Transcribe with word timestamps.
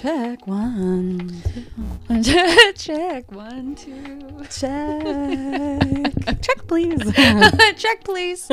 Check 0.00 0.46
one, 0.46 1.30
Check 2.74 3.30
one, 3.30 3.74
two. 3.74 4.46
check. 4.48 5.02
check, 6.40 6.66
please. 6.66 7.12
Check, 7.76 8.02
please. 8.02 8.48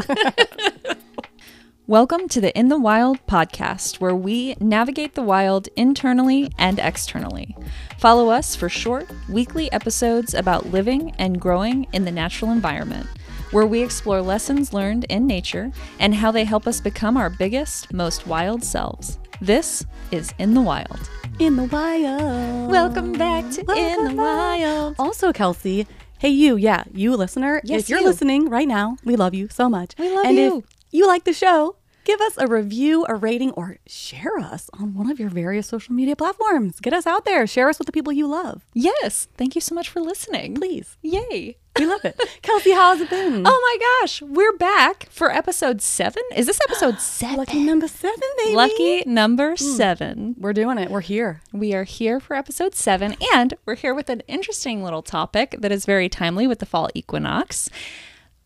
Welcome 1.88 2.28
to 2.28 2.42
the 2.42 2.52
In 2.60 2.68
the 2.68 2.78
Wild 2.78 3.26
podcast, 3.28 4.02
where 4.02 4.14
we 4.14 4.56
navigate 4.60 5.16
the 5.16 5.22
wild 5.22 5.70
internally 5.78 6.52
and 6.58 6.80
externally. 6.80 7.56
Follow 7.98 8.30
us 8.30 8.54
for 8.54 8.68
short, 8.68 9.10
weekly 9.30 9.72
episodes 9.72 10.34
about 10.34 10.66
living 10.66 11.16
and 11.18 11.40
growing 11.40 11.88
in 11.94 12.04
the 12.04 12.12
natural 12.12 12.52
environment, 12.52 13.08
where 13.52 13.66
we 13.66 13.82
explore 13.82 14.22
lessons 14.22 14.74
learned 14.74 15.06
in 15.06 15.26
nature 15.26 15.72
and 15.98 16.14
how 16.16 16.30
they 16.30 16.44
help 16.44 16.68
us 16.68 16.82
become 16.82 17.16
our 17.16 17.30
biggest, 17.30 17.94
most 17.94 18.28
wild 18.28 18.66
selves. 18.66 19.18
This 19.40 19.86
is 20.12 20.34
In 20.40 20.54
the 20.54 20.62
Wild. 20.62 21.10
In 21.40 21.56
the 21.56 21.66
wild. 21.66 22.70
Welcome 22.72 23.14
back 23.14 23.50
to 23.52 23.62
In 23.76 24.04
the 24.06 24.10
back. 24.10 24.18
Wild. 24.18 24.96
Also, 24.98 25.32
Kelsey, 25.32 25.86
hey, 26.18 26.30
you, 26.30 26.56
yeah, 26.56 26.84
you 26.92 27.16
listener, 27.16 27.62
Yes, 27.64 27.82
if 27.84 27.90
you're 27.90 28.00
you. 28.00 28.06
listening 28.08 28.50
right 28.50 28.68
now, 28.68 28.98
we 29.04 29.16
love 29.16 29.34
you 29.36 29.48
so 29.50 29.70
much. 29.70 29.94
We 30.00 30.10
love 30.14 30.26
and 30.26 30.36
you. 30.36 30.58
if 30.60 30.64
you 30.92 31.06
like 31.08 31.26
the 31.26 31.34
show, 31.34 31.76
give 32.08 32.22
us 32.22 32.38
a 32.38 32.48
review, 32.48 33.06
a 33.10 33.16
rating, 33.16 33.52
or 33.52 33.78
share 33.86 34.40
us 34.40 34.70
on 34.80 34.94
one 34.94 35.12
of 35.12 35.20
your 35.20 35.30
various 35.30 35.68
social 35.68 35.94
media 35.94 36.16
platforms. 36.16 36.80
Get 36.80 36.94
us 36.94 37.06
out 37.06 37.26
there. 37.26 37.46
Share 37.46 37.68
us 37.68 37.78
with 37.78 37.86
the 37.86 37.92
people 37.92 38.14
you 38.14 38.26
love. 38.26 38.66
Yes, 38.74 39.28
thank 39.36 39.56
you 39.56 39.62
so 39.62 39.76
much 39.76 39.90
for 39.90 40.00
listening. 40.00 40.56
Please. 40.56 40.96
Yay. 41.02 41.58
We 41.78 41.86
love 41.86 42.06
it. 42.06 42.18
Kelsey, 42.42 42.72
how's 42.72 43.02
it 43.02 43.10
been? 43.10 43.44
Oh 43.46 43.78
my 43.80 44.02
gosh, 44.02 44.22
we're 44.22 44.56
back 44.56 45.10
for 45.12 45.30
episode 45.30 45.82
seven. 45.82 46.24
Is 46.34 46.46
this 46.46 46.62
episode 46.70 46.98
seven? 47.02 47.36
lucky 47.36 47.62
number 47.62 47.90
seven, 47.90 48.30
baby. 48.38 48.56
Lucky 48.56 49.04
number 49.06 49.52
hmm. 49.52 49.76
seven. 49.76 50.36
We're 50.40 50.54
doing 50.54 50.78
it. 50.78 50.90
We're 50.90 51.02
here. 51.02 51.42
We 51.52 51.74
are 51.74 51.84
here 51.84 52.22
for 52.22 52.38
episode 52.38 52.74
seven, 52.74 53.18
and 53.34 53.54
we're 53.66 53.76
here 53.76 53.94
with 53.94 54.10
an 54.10 54.22
interesting 54.30 54.82
little 54.82 55.04
topic 55.04 55.58
that 55.60 55.74
is 55.74 55.86
very 55.86 56.08
timely 56.08 56.48
with 56.48 56.60
the 56.60 56.66
fall 56.66 56.90
equinox. 56.96 57.70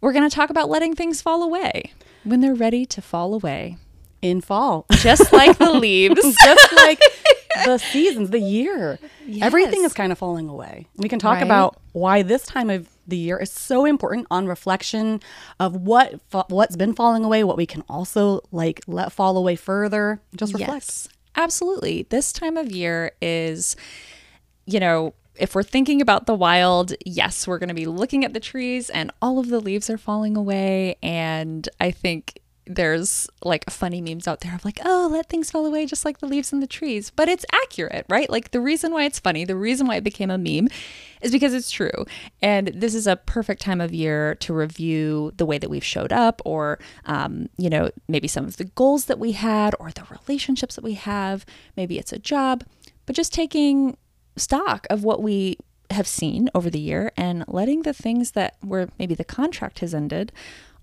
We're 0.02 0.14
going 0.14 0.28
to 0.30 0.36
talk 0.36 0.50
about 0.50 0.70
letting 0.70 0.96
things 0.96 1.22
fall 1.22 1.44
away 1.44 1.92
when 2.24 2.42
they're 2.42 2.56
ready 2.56 2.86
to 2.88 3.02
fall 3.02 3.34
away, 3.34 3.78
In 4.22 4.42
fall. 4.42 4.86
just 4.92 5.32
like 5.32 5.58
the 5.58 5.72
leaves. 5.80 6.36
just 6.44 6.74
like 6.74 7.00
the 7.66 7.78
seasons, 7.78 8.32
the 8.32 8.40
year. 8.40 8.98
Everything 9.42 9.84
is 9.84 9.94
kind 9.94 10.12
of 10.12 10.18
falling 10.18 10.50
away. 10.50 10.88
We 10.98 11.08
can 11.10 11.20
talk 11.20 11.36
Right. 11.36 11.44
about 11.44 11.80
why 11.94 12.22
this 12.24 12.44
time 12.46 12.70
of 12.70 12.90
the 13.08 13.18
year 13.18 13.38
is 13.38 13.52
so 13.52 13.86
important 13.86 14.26
on 14.32 14.48
reflection 14.48 15.20
of 15.60 15.76
what 15.76 16.20
what's 16.50 16.76
been 16.76 16.94
falling 16.94 17.24
away, 17.24 17.44
what 17.44 17.58
we 17.58 17.66
can 17.66 17.84
also 17.90 18.42
like 18.52 18.82
let 18.88 19.12
fall 19.12 19.38
away 19.38 19.56
further. 19.56 20.22
Just 20.36 20.54
reflect. 20.54 20.72
Yes, 20.74 21.10
absolutely. 21.36 22.08
This 22.10 22.32
time 22.32 22.58
of 22.58 22.72
year 22.72 23.12
is, 23.22 23.76
you 24.66 24.80
know, 24.80 25.14
if 25.36 25.56
we're 25.56 25.64
thinking 25.64 26.02
about 26.02 26.26
the 26.26 26.36
wild, 26.36 26.94
yes, 27.06 27.48
we're 27.48 27.60
going 27.60 27.70
to 27.70 27.76
be 27.76 27.86
looking 27.86 28.26
at 28.26 28.34
the 28.34 28.40
trees 28.40 28.90
and 28.90 29.12
all 29.22 29.40
of 29.40 29.48
the 29.48 29.60
leaves 29.60 29.90
are 29.90 29.98
falling 29.98 30.36
away. 30.36 30.96
And 31.02 31.68
I 31.80 31.92
think 31.92 32.42
there's 32.68 33.28
like 33.44 33.70
funny 33.70 34.02
memes 34.02 34.28
out 34.28 34.42
there 34.42 34.54
of 34.54 34.64
like, 34.64 34.80
oh, 34.86 35.10
let 35.12 35.30
things 35.30 35.50
fall 35.50 35.66
away 35.66 35.86
just 35.86 36.06
like 36.06 36.20
the 36.20 36.28
leaves 36.28 36.54
in 36.54 36.60
the 36.60 36.68
trees. 36.68 37.10
But 37.10 37.28
it's 37.28 37.46
accurate, 37.52 38.06
right? 38.08 38.30
Like 38.30 38.52
the 38.52 38.62
reason 38.62 38.94
why 38.94 39.06
it's 39.06 39.20
funny, 39.20 39.46
the 39.46 39.56
reason 39.56 39.88
why 39.88 39.96
it 39.96 40.04
became 40.04 40.30
a 40.30 40.38
meme 40.38 40.68
is 41.22 41.32
because 41.32 41.54
it's 41.54 41.72
true. 41.72 42.06
And 42.42 42.68
this 42.68 42.94
is 42.94 43.08
a 43.08 43.16
perfect 43.16 43.62
time 43.62 43.82
of 43.82 43.94
year 43.94 44.36
to 44.36 44.54
review 44.54 45.32
the 45.38 45.46
way 45.46 45.58
that 45.58 45.70
we've 45.70 45.84
showed 45.84 46.14
up 46.14 46.42
or, 46.46 46.80
um, 47.06 47.50
you 47.58 47.70
know, 47.70 47.90
maybe 48.08 48.28
some 48.28 48.46
of 48.46 48.58
the 48.58 48.66
goals 48.66 49.06
that 49.06 49.20
we 49.20 49.32
had 49.32 49.76
or 49.80 49.92
the 49.92 50.06
relationships 50.10 50.76
that 50.76 50.84
we 50.84 50.94
have. 50.94 51.46
Maybe 51.76 51.98
it's 51.98 52.14
a 52.14 52.20
job, 52.20 52.64
but 53.06 53.16
just 53.16 53.34
taking 53.34 53.98
stock 54.36 54.88
of 54.90 55.04
what 55.04 55.22
we 55.22 55.58
have 55.90 56.08
seen 56.08 56.50
over 56.56 56.70
the 56.70 56.80
year 56.80 57.12
and 57.18 57.44
letting 57.48 57.84
the 57.84 57.94
things 57.94 58.32
that 58.32 58.56
were 58.64 58.88
maybe 58.98 59.14
the 59.14 59.24
contract 59.24 59.80
has 59.80 59.94
ended 59.94 60.32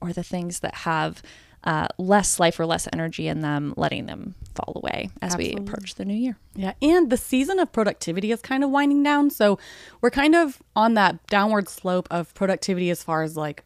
or 0.01 0.13
the 0.13 0.23
things 0.23 0.61
that 0.61 0.75
have 0.75 1.23
uh, 1.65 1.89
less 1.99 2.39
life 2.39 2.61
or 2.61 2.67
less 2.67 2.89
energy 2.93 3.27
in 3.27 3.41
them, 3.41 3.75
letting 3.77 4.07
them 4.07 4.35
fall 4.55 4.75
away 4.77 5.11
as 5.21 5.37
we 5.37 5.55
approach 5.55 5.97
the 5.97 6.05
new 6.05 6.15
year. 6.15 6.37
Yeah, 6.55 6.75
and 6.81 7.11
the 7.11 7.17
season 7.17 7.59
of 7.59 7.73
productivity 7.73 8.31
is 8.31 8.41
kind 8.41 8.63
of 8.63 8.71
winding 8.71 9.03
down. 9.03 9.31
So 9.31 9.59
we're 10.01 10.11
kind 10.11 10.35
of 10.35 10.63
on 10.77 10.95
that 10.95 11.27
downward 11.27 11.69
slope 11.69 12.07
of 12.11 12.33
productivity 12.35 12.91
as 12.91 13.03
far 13.03 13.23
as 13.23 13.37
like 13.37 13.65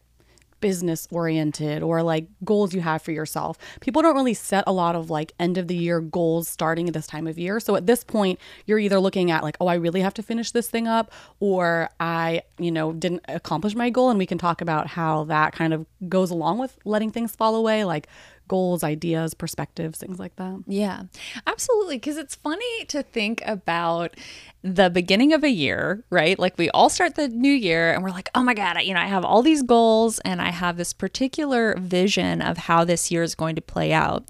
business 0.63 1.09
oriented 1.11 1.83
or 1.83 2.01
like 2.01 2.25
goals 2.45 2.73
you 2.73 2.79
have 2.79 3.01
for 3.01 3.11
yourself. 3.11 3.57
People 3.81 4.01
don't 4.01 4.15
really 4.15 4.33
set 4.33 4.63
a 4.65 4.71
lot 4.71 4.95
of 4.95 5.09
like 5.09 5.33
end 5.37 5.57
of 5.57 5.67
the 5.67 5.75
year 5.75 5.99
goals 5.99 6.47
starting 6.47 6.87
at 6.87 6.93
this 6.93 7.05
time 7.05 7.27
of 7.27 7.37
year. 7.37 7.59
So 7.59 7.75
at 7.75 7.85
this 7.85 8.01
point, 8.05 8.39
you're 8.65 8.79
either 8.79 8.97
looking 8.97 9.29
at 9.29 9.43
like, 9.43 9.57
oh, 9.59 9.67
I 9.67 9.73
really 9.73 9.99
have 9.99 10.13
to 10.13 10.23
finish 10.23 10.51
this 10.51 10.69
thing 10.69 10.87
up, 10.87 11.11
or 11.41 11.89
I, 11.99 12.43
you 12.57 12.71
know, 12.71 12.93
didn't 12.93 13.25
accomplish 13.27 13.75
my 13.75 13.89
goal. 13.89 14.09
And 14.09 14.17
we 14.17 14.25
can 14.25 14.37
talk 14.37 14.61
about 14.61 14.87
how 14.87 15.25
that 15.25 15.51
kind 15.51 15.73
of 15.73 15.85
goes 16.07 16.31
along 16.31 16.59
with 16.59 16.79
letting 16.85 17.11
things 17.11 17.35
fall 17.35 17.57
away, 17.57 17.83
like 17.83 18.07
goals, 18.47 18.83
ideas, 18.83 19.33
perspectives, 19.33 19.99
things 19.99 20.19
like 20.19 20.35
that. 20.37 20.63
Yeah, 20.67 21.03
absolutely. 21.47 21.97
Because 21.97 22.17
it's 22.17 22.35
funny 22.35 22.85
to 22.85 23.03
think 23.03 23.41
about 23.45 24.15
the 24.61 24.89
beginning 24.89 25.33
of 25.33 25.43
a 25.43 25.49
year, 25.49 26.03
right? 26.09 26.39
Like 26.39 26.57
we 26.57 26.69
all 26.69 26.89
start 26.89 27.15
the 27.15 27.27
new 27.27 27.51
year 27.51 27.93
and 27.93 28.03
we're 28.03 28.11
like, 28.11 28.29
oh 28.35 28.43
my 28.43 28.53
God, 28.53 28.77
I- 28.77 28.81
you 28.81 28.93
know, 28.93 28.99
I 29.01 29.07
have 29.07 29.25
all 29.25 29.41
these 29.41 29.61
goals 29.63 30.19
and 30.19 30.41
I 30.41 30.51
have 30.51 30.77
this 30.77 30.93
particular 30.93 31.75
vision 31.77 32.41
of 32.41 32.57
how 32.57 32.83
this 32.85 33.11
year 33.11 33.23
is 33.23 33.35
going 33.35 33.55
to 33.55 33.61
play 33.61 33.91
out. 33.93 34.23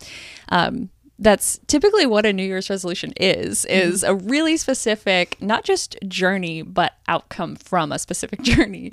Um, 0.50 0.90
that's 1.20 1.60
typically 1.68 2.08
what 2.08 2.26
a 2.26 2.34
new 2.34 2.44
year's 2.44 2.72
resolution 2.72 3.14
is 3.18 3.66
is 3.66 4.02
a 4.04 4.16
really 4.16 4.58
specific 4.58 5.40
not 5.40 5.64
just 5.64 5.96
journey 6.08 6.64
but 6.64 6.94
outcome 7.08 7.56
from 7.56 7.92
a 7.92 8.00
specific 8.00 8.42
journey 8.52 8.92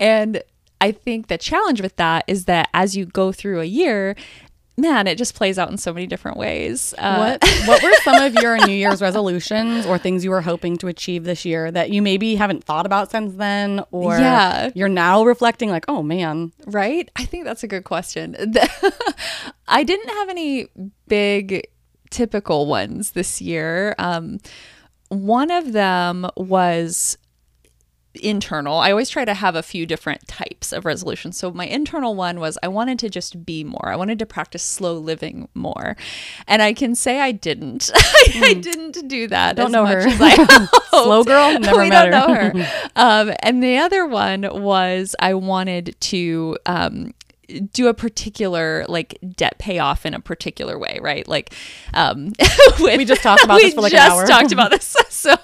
and 0.00 0.42
i 0.80 0.90
think 0.90 1.28
the 1.28 1.38
challenge 1.38 1.80
with 1.80 1.94
that 1.94 2.24
is 2.26 2.46
that 2.46 2.68
as 2.74 2.96
you 2.96 3.06
go 3.06 3.30
through 3.30 3.60
a 3.60 3.64
year 3.64 4.16
man 4.80 5.06
it 5.06 5.16
just 5.18 5.34
plays 5.34 5.58
out 5.58 5.70
in 5.70 5.76
so 5.76 5.92
many 5.92 6.06
different 6.06 6.36
ways 6.36 6.94
uh, 6.98 7.16
What 7.38 7.44
what 7.66 7.82
were 7.82 7.92
some 8.02 8.22
of 8.22 8.34
your 8.34 8.56
New 8.66 8.72
Year's 8.74 9.00
resolutions 9.02 9.86
or 9.86 9.98
things 9.98 10.24
you 10.24 10.30
were 10.30 10.40
hoping 10.40 10.76
to 10.78 10.88
achieve 10.88 11.24
this 11.24 11.44
year 11.44 11.70
that 11.70 11.90
you 11.90 12.02
maybe 12.02 12.34
haven't 12.36 12.64
thought 12.64 12.86
about 12.86 13.10
since 13.10 13.34
then 13.34 13.82
or 13.90 14.18
Yeah. 14.18 14.70
you're 14.74 14.88
now 14.88 15.24
reflecting 15.24 15.70
like, 15.70 15.84
"Oh 15.88 16.02
man, 16.02 16.52
Right? 16.66 17.10
I 17.16 17.24
think 17.24 17.44
that's 17.44 17.62
a 17.62 17.68
good 17.68 17.84
question. 17.84 18.34
I 19.68 19.84
didn't 19.84 20.08
have 20.08 20.28
any 20.28 20.66
big 21.08 21.66
typical 22.10 22.66
ones 22.66 23.12
this 23.12 23.40
year. 23.40 23.94
Um, 23.98 24.38
one 25.08 25.50
of 25.50 25.72
them 25.72 26.26
was 26.36 27.16
internal. 28.14 28.78
I 28.78 28.90
always 28.90 29.08
try 29.08 29.24
to 29.24 29.34
have 29.34 29.54
a 29.54 29.62
few 29.62 29.86
different 29.86 30.26
types 30.26 30.72
of 30.72 30.84
resolutions. 30.84 31.36
So 31.38 31.50
my 31.52 31.66
internal 31.66 32.14
one 32.14 32.40
was 32.40 32.58
I 32.62 32.68
wanted 32.68 32.98
to 33.00 33.08
just 33.10 33.44
be 33.46 33.62
more. 33.64 33.88
I 33.88 33.96
wanted 33.96 34.18
to 34.18 34.26
practice 34.26 34.62
slow 34.62 34.94
living 34.98 35.48
more. 35.54 35.96
And 36.48 36.60
I 36.60 36.72
can 36.72 36.94
say 36.94 37.20
I 37.20 37.32
didn't. 37.32 37.90
I 37.94 38.54
didn't 38.54 39.06
do 39.08 39.28
that. 39.28 39.56
Don't 39.56 39.66
as 39.66 39.72
know 39.72 39.84
much 39.84 40.04
her. 40.04 40.08
as 40.08 40.20
I 40.20 40.30
hoped. 40.70 40.86
Slow 40.90 41.24
girl? 41.24 41.58
Never 41.58 41.78
we 41.82 41.88
met 41.88 42.10
don't 42.10 42.34
her. 42.34 42.52
know 42.52 42.62
her. 42.64 42.90
Um, 42.96 43.32
and 43.42 43.62
the 43.62 43.78
other 43.78 44.06
one 44.06 44.42
was 44.62 45.14
I 45.20 45.34
wanted 45.34 45.96
to 46.00 46.58
um, 46.66 47.14
do 47.72 47.88
a 47.88 47.94
particular 47.94 48.84
like 48.88 49.18
debt 49.36 49.58
payoff 49.58 50.06
in 50.06 50.14
a 50.14 50.20
particular 50.20 50.78
way, 50.78 50.98
right? 51.00 51.26
Like 51.26 51.54
um, 51.94 52.32
with, 52.80 52.98
We 52.98 53.04
just 53.04 53.22
talked 53.22 53.44
about 53.44 53.60
this 53.60 53.74
for 53.74 53.82
like 53.82 53.92
an 53.92 53.98
just 53.98 54.26
talked 54.26 54.52
about 54.52 54.70
this. 54.70 54.96
So, 55.10 55.36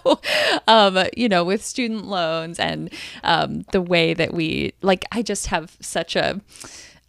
um, 0.67 0.99
you 1.15 1.29
know, 1.29 1.45
with 1.45 1.63
student 1.63 2.07
loans 2.07 2.59
and 2.59 2.91
um, 3.25 3.67
the 3.73 3.83
way 3.83 4.15
that 4.15 4.33
we 4.33 4.73
like, 4.81 5.05
I 5.13 5.21
just 5.21 5.49
have 5.49 5.77
such 5.81 6.17
a 6.17 6.41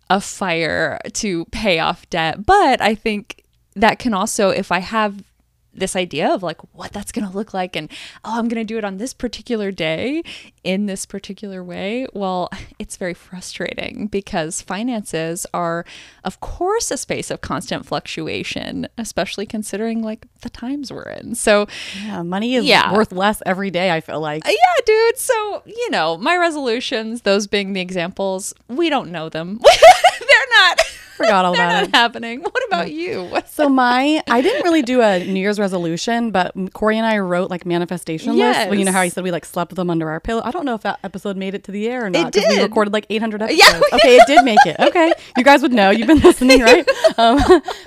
a 0.10 0.20
fire 0.20 1.00
to 1.14 1.46
pay 1.46 1.80
off 1.80 2.10
debt, 2.10 2.46
but 2.46 2.82
I 2.82 2.96
think 2.96 3.44
that 3.76 4.00
can 4.00 4.14
also, 4.14 4.50
if 4.50 4.72
I 4.72 4.80
have 4.80 5.24
this 5.78 5.96
idea 5.96 6.28
of 6.34 6.44
like 6.44 6.60
what 6.74 6.92
that's 6.92 7.12
going 7.12 7.26
to 7.30 7.36
look 7.36 7.54
like 7.54 7.76
and 7.76 7.90
oh 8.26 8.38
i'm 8.40 8.48
going 8.48 8.62
to 8.62 8.66
do 8.66 8.78
it 8.78 8.84
on 8.84 8.98
this 8.98 9.14
particular 9.14 9.72
day 9.72 10.24
in 10.64 10.86
this 10.88 11.06
particular 11.06 11.64
way 11.64 12.08
well 12.14 12.50
it's 12.80 12.98
very 12.98 13.14
frustrating 13.14 14.08
because 14.08 14.62
finances 14.62 15.46
are 15.54 15.86
of 16.24 16.40
course 16.40 16.92
a 16.92 16.98
space 16.98 17.30
of 17.32 17.42
constant 17.42 17.86
fluctuation 17.86 18.88
especially 18.98 19.46
considering 19.46 20.02
like 20.02 20.26
the 20.42 20.50
times 20.50 20.92
we're 20.92 21.04
in 21.04 21.36
so 21.36 21.68
yeah, 22.04 22.22
money 22.24 22.56
is 22.56 22.66
Yeah. 22.66 22.92
worth 22.94 23.12
less 23.12 23.42
every 23.46 23.70
day, 23.72 23.92
I 23.92 24.02
feel 24.02 24.20
like." 24.20 24.46
uh, 24.46 24.50
yeah 24.52 24.84
dude 24.86 25.18
so 25.18 25.64
you 25.66 25.90
know 25.92 26.18
my 26.18 26.36
resolutions 26.38 27.22
those 27.22 27.48
being 27.48 27.74
the 27.74 27.82
examples 27.82 28.54
we 28.68 28.90
don't 28.90 29.12
know 29.12 29.30
them 29.30 29.60
they're 30.20 30.50
not 30.60 30.80
Forgot 31.18 31.46
all 31.46 31.54
about 31.56 31.84
it. 31.84 31.96
happening 31.96 32.42
what 32.42 32.64
about 32.68 32.92
you 32.92 33.24
What's 33.26 33.52
So 33.58 33.70
my, 33.70 34.22
I 34.28 34.42
didn't 34.42 34.64
really 34.64 34.84
do 34.84 35.02
a 35.02 35.18
New 35.26 35.40
Year's 35.40 35.58
resolution, 35.60 36.30
but 36.30 36.54
Corey 36.74 36.98
and 36.98 37.08
I 37.08 37.18
wrote 37.18 37.50
like 37.50 37.66
manifestation 37.66 38.38
lists. 38.38 38.66
Well, 38.68 38.76
you 38.76 38.86
know 38.86 38.92
how 38.92 39.02
I 39.02 39.10
said 39.10 39.24
we 39.24 39.32
like 39.32 39.46
slept 39.46 39.72
with 39.72 39.78
them 39.78 39.90
under 39.90 40.10
our 40.10 40.20
pillow. 40.20 40.44
I 40.46 40.52
don't 40.52 40.64
know 40.64 40.76
if 40.76 40.82
that 40.82 41.00
episode 41.04 41.38
made 41.38 41.56
it 41.56 41.64
to 41.64 41.72
the 41.72 41.88
air 41.88 42.06
or 42.06 42.10
not. 42.12 42.26
We 42.26 42.32
did. 42.32 42.50
We 42.50 42.62
recorded 42.62 42.94
like 42.94 43.08
800 43.10 43.42
episodes. 43.42 43.64
Yeah, 43.64 43.82
okay, 43.94 44.18
it 44.18 44.28
did 44.28 44.46
make 44.46 44.64
it. 44.66 44.80
Okay, 44.80 45.12
you 45.36 45.44
guys 45.44 45.64
would 45.64 45.74
know. 45.74 45.90
You've 45.90 46.08
been 46.08 46.20
listening, 46.20 46.62
right? 46.62 46.88
Um, 47.18 47.40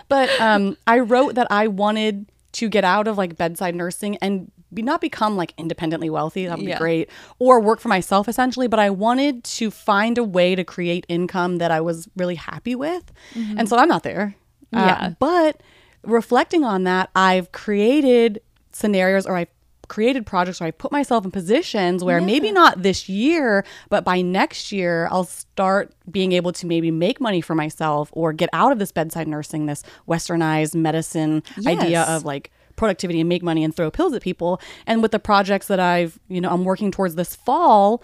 but 0.08 0.28
um, 0.40 0.76
I 0.88 0.98
wrote 0.98 1.36
that 1.36 1.46
I 1.50 1.68
wanted 1.68 2.26
to 2.52 2.68
get 2.68 2.82
out 2.84 3.06
of 3.06 3.16
like 3.16 3.36
bedside 3.36 3.76
nursing 3.76 4.16
and 4.16 4.50
be 4.72 4.82
not 4.82 5.00
become 5.00 5.36
like 5.36 5.52
independently 5.58 6.10
wealthy. 6.10 6.46
That 6.46 6.58
would 6.58 6.66
Yeah. 6.66 6.76
be 6.76 6.78
great. 6.78 7.10
Or 7.38 7.60
work 7.60 7.80
for 7.80 7.88
myself 7.88 8.28
essentially. 8.28 8.66
But 8.68 8.78
I 8.80 8.90
wanted 8.90 9.44
to 9.44 9.70
find 9.70 10.16
a 10.18 10.24
way 10.24 10.54
to 10.54 10.64
create 10.64 11.04
income 11.08 11.58
that 11.58 11.70
I 11.70 11.80
was 11.80 12.08
really 12.16 12.36
happy 12.36 12.74
with. 12.74 13.12
And 13.34 13.68
so 13.68 13.76
I'm 13.76 13.88
not 13.88 14.02
there. 14.02 14.34
Uh, 14.72 14.78
Yeah. 14.86 15.08
but 15.18 15.60
reflecting 16.04 16.64
on 16.64 16.84
that, 16.84 17.10
I've 17.14 17.52
created 17.52 18.40
scenarios 18.72 19.26
or 19.26 19.36
I've 19.36 19.48
created 19.88 20.24
projects 20.24 20.60
where 20.60 20.68
I 20.68 20.70
put 20.70 20.92
myself 20.92 21.24
in 21.24 21.32
positions 21.32 22.04
where 22.04 22.20
maybe 22.20 22.52
not 22.52 22.80
this 22.84 23.08
year, 23.08 23.64
but 23.88 24.04
by 24.04 24.20
next 24.22 24.70
year, 24.70 25.08
I'll 25.10 25.24
start 25.24 25.92
being 26.08 26.30
able 26.30 26.52
to 26.52 26.66
maybe 26.68 26.92
make 26.92 27.20
money 27.20 27.40
for 27.40 27.56
myself 27.56 28.08
or 28.12 28.32
get 28.32 28.48
out 28.52 28.70
of 28.70 28.78
this 28.78 28.92
bedside 28.92 29.26
nursing, 29.26 29.66
this 29.66 29.82
westernized 30.08 30.76
medicine 30.76 31.42
idea 31.66 32.02
of 32.02 32.24
like 32.24 32.52
productivity 32.80 33.20
and 33.20 33.28
make 33.28 33.42
money 33.42 33.62
and 33.62 33.76
throw 33.76 33.90
pills 33.90 34.14
at 34.14 34.22
people. 34.22 34.60
And 34.86 35.02
with 35.02 35.12
the 35.12 35.20
projects 35.20 35.68
that 35.68 35.78
I've, 35.78 36.18
you 36.28 36.40
know, 36.40 36.50
I'm 36.50 36.64
working 36.64 36.90
towards 36.90 37.14
this 37.14 37.36
fall, 37.36 38.02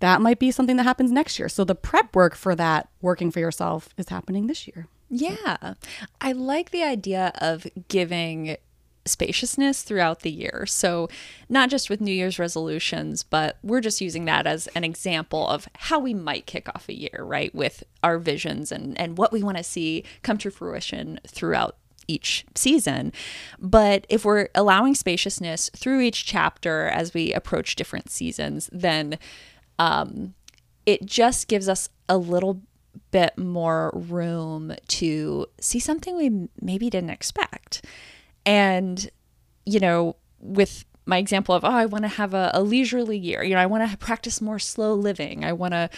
that 0.00 0.20
might 0.20 0.40
be 0.40 0.50
something 0.50 0.76
that 0.76 0.82
happens 0.82 1.12
next 1.12 1.38
year. 1.38 1.48
So 1.48 1.64
the 1.64 1.76
prep 1.76 2.14
work 2.14 2.34
for 2.34 2.54
that 2.56 2.88
working 3.00 3.30
for 3.30 3.38
yourself 3.38 3.88
is 3.96 4.08
happening 4.08 4.48
this 4.48 4.66
year. 4.66 4.88
Yeah. 5.08 5.74
I 6.20 6.32
like 6.32 6.72
the 6.72 6.82
idea 6.82 7.32
of 7.38 7.66
giving 7.88 8.56
spaciousness 9.06 9.82
throughout 9.82 10.20
the 10.20 10.30
year. 10.30 10.64
So, 10.66 11.08
not 11.48 11.68
just 11.68 11.90
with 11.90 12.00
New 12.00 12.12
Year's 12.12 12.38
resolutions, 12.38 13.22
but 13.22 13.58
we're 13.62 13.82
just 13.82 14.00
using 14.00 14.24
that 14.24 14.46
as 14.46 14.66
an 14.68 14.82
example 14.82 15.46
of 15.46 15.68
how 15.76 15.98
we 15.98 16.14
might 16.14 16.46
kick 16.46 16.70
off 16.70 16.88
a 16.88 16.98
year, 16.98 17.20
right? 17.20 17.54
With 17.54 17.84
our 18.02 18.18
visions 18.18 18.72
and, 18.72 18.98
and 18.98 19.18
what 19.18 19.30
we 19.30 19.42
want 19.42 19.58
to 19.58 19.62
see 19.62 20.04
come 20.22 20.38
to 20.38 20.50
fruition 20.50 21.20
throughout 21.26 21.76
each 22.08 22.44
season. 22.54 23.12
But 23.58 24.06
if 24.08 24.24
we're 24.24 24.48
allowing 24.54 24.94
spaciousness 24.94 25.70
through 25.76 26.00
each 26.00 26.24
chapter 26.24 26.88
as 26.88 27.14
we 27.14 27.32
approach 27.32 27.76
different 27.76 28.10
seasons, 28.10 28.68
then 28.72 29.18
um, 29.78 30.34
it 30.86 31.04
just 31.06 31.48
gives 31.48 31.68
us 31.68 31.88
a 32.08 32.18
little 32.18 32.60
bit 33.10 33.36
more 33.38 33.90
room 33.94 34.74
to 34.88 35.46
see 35.60 35.78
something 35.78 36.16
we 36.16 36.48
maybe 36.60 36.90
didn't 36.90 37.10
expect. 37.10 37.84
And, 38.46 39.10
you 39.64 39.80
know, 39.80 40.16
with 40.38 40.84
my 41.06 41.18
example 41.18 41.54
of, 41.54 41.64
oh, 41.64 41.68
I 41.68 41.86
want 41.86 42.04
to 42.04 42.08
have 42.08 42.34
a, 42.34 42.50
a 42.54 42.62
leisurely 42.62 43.18
year, 43.18 43.42
you 43.42 43.54
know, 43.54 43.60
I 43.60 43.66
want 43.66 43.90
to 43.90 43.96
practice 43.96 44.40
more 44.40 44.58
slow 44.58 44.94
living, 44.94 45.44
I 45.44 45.52
want 45.52 45.72
to 45.72 45.90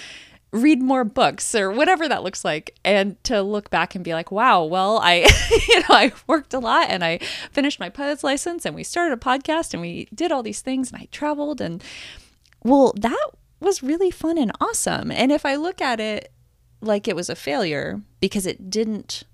read 0.52 0.80
more 0.80 1.04
books 1.04 1.54
or 1.54 1.70
whatever 1.70 2.08
that 2.08 2.22
looks 2.22 2.44
like 2.44 2.78
and 2.84 3.22
to 3.24 3.42
look 3.42 3.68
back 3.68 3.94
and 3.94 4.04
be 4.04 4.14
like 4.14 4.30
wow 4.30 4.62
well 4.64 4.98
i 5.02 5.26
you 5.68 5.80
know 5.80 5.86
i 5.90 6.12
worked 6.26 6.54
a 6.54 6.58
lot 6.58 6.86
and 6.88 7.04
i 7.04 7.18
finished 7.50 7.80
my 7.80 7.90
pilot's 7.90 8.24
license 8.24 8.64
and 8.64 8.74
we 8.74 8.84
started 8.84 9.12
a 9.12 9.20
podcast 9.20 9.74
and 9.74 9.82
we 9.82 10.08
did 10.14 10.32
all 10.32 10.42
these 10.42 10.60
things 10.60 10.90
and 10.90 11.00
i 11.00 11.08
traveled 11.10 11.60
and 11.60 11.82
well 12.62 12.94
that 12.96 13.30
was 13.60 13.82
really 13.82 14.10
fun 14.10 14.38
and 14.38 14.52
awesome 14.60 15.10
and 15.10 15.30
if 15.32 15.44
i 15.44 15.56
look 15.56 15.82
at 15.82 16.00
it 16.00 16.32
like 16.80 17.08
it 17.08 17.16
was 17.16 17.28
a 17.28 17.34
failure 17.34 18.00
because 18.20 18.46
it 18.46 18.70
didn't 18.70 19.24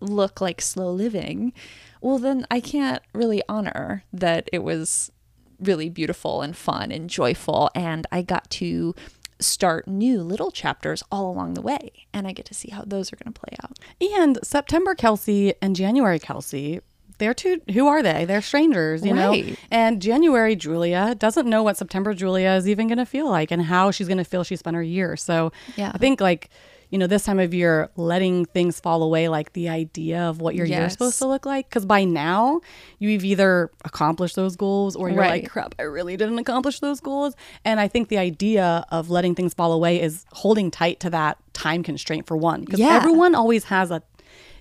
look 0.00 0.40
like 0.40 0.60
slow 0.60 0.92
living, 0.92 1.52
well, 2.00 2.18
then 2.18 2.46
I 2.50 2.60
can't 2.60 3.02
really 3.12 3.42
honor 3.48 4.04
that 4.12 4.48
it 4.52 4.62
was 4.62 5.10
really 5.58 5.88
beautiful 5.88 6.42
and 6.42 6.56
fun 6.56 6.92
and 6.92 7.10
joyful. 7.10 7.70
And 7.74 8.06
I 8.12 8.22
got 8.22 8.48
to 8.50 8.94
start 9.40 9.86
new 9.86 10.22
little 10.22 10.50
chapters 10.50 11.02
all 11.12 11.30
along 11.30 11.54
the 11.54 11.62
way. 11.62 12.06
And 12.12 12.26
I 12.26 12.32
get 12.32 12.46
to 12.46 12.54
see 12.54 12.70
how 12.70 12.82
those 12.86 13.12
are 13.12 13.16
going 13.16 13.32
to 13.32 13.40
play 13.40 13.56
out. 13.62 13.78
And 14.18 14.38
September 14.42 14.94
Kelsey 14.94 15.54
and 15.62 15.76
January 15.76 16.18
Kelsey, 16.18 16.80
they're 17.18 17.34
two, 17.34 17.60
who 17.72 17.86
are 17.88 18.02
they? 18.02 18.24
They're 18.24 18.42
strangers, 18.42 19.04
you 19.04 19.12
know? 19.14 19.34
And 19.70 20.00
January 20.00 20.54
Julia 20.56 21.14
doesn't 21.16 21.48
know 21.48 21.62
what 21.62 21.76
September 21.76 22.14
Julia 22.14 22.50
is 22.52 22.68
even 22.68 22.86
going 22.88 22.98
to 22.98 23.06
feel 23.06 23.28
like 23.28 23.50
and 23.50 23.62
how 23.62 23.90
she's 23.90 24.06
going 24.08 24.18
to 24.18 24.24
feel 24.24 24.44
she 24.44 24.56
spent 24.56 24.76
her 24.76 24.82
year. 24.82 25.16
So 25.16 25.52
Yeah. 25.76 25.90
I 25.94 25.98
think 25.98 26.20
like, 26.20 26.48
you 26.90 26.98
know, 26.98 27.06
this 27.06 27.24
time 27.24 27.38
of 27.38 27.52
year, 27.52 27.90
letting 27.96 28.44
things 28.46 28.80
fall 28.80 29.02
away, 29.02 29.28
like 29.28 29.52
the 29.52 29.68
idea 29.68 30.20
of 30.22 30.40
what 30.40 30.54
your 30.54 30.64
year 30.66 30.86
is 30.86 30.92
supposed 30.92 31.18
to 31.18 31.26
look 31.26 31.44
like. 31.44 31.68
Because 31.68 31.84
by 31.84 32.04
now, 32.04 32.60
you've 32.98 33.24
either 33.24 33.70
accomplished 33.84 34.36
those 34.36 34.56
goals 34.56 34.96
or 34.96 35.10
you're 35.10 35.18
Right. 35.18 35.42
like, 35.42 35.50
crap, 35.50 35.74
I 35.78 35.82
really 35.82 36.16
didn't 36.16 36.38
accomplish 36.38 36.80
those 36.80 37.00
goals. 37.00 37.34
And 37.64 37.78
I 37.78 37.88
think 37.88 38.08
the 38.08 38.18
idea 38.18 38.86
of 38.90 39.10
letting 39.10 39.34
things 39.34 39.52
fall 39.54 39.72
away 39.72 40.00
is 40.00 40.24
holding 40.32 40.70
tight 40.70 41.00
to 41.00 41.10
that 41.10 41.36
time 41.52 41.82
constraint 41.82 42.26
for 42.26 42.36
one. 42.36 42.60
Because 42.62 42.80
Yeah. 42.80 42.96
everyone 42.96 43.34
always 43.34 43.64
has 43.64 43.90
a 43.90 44.02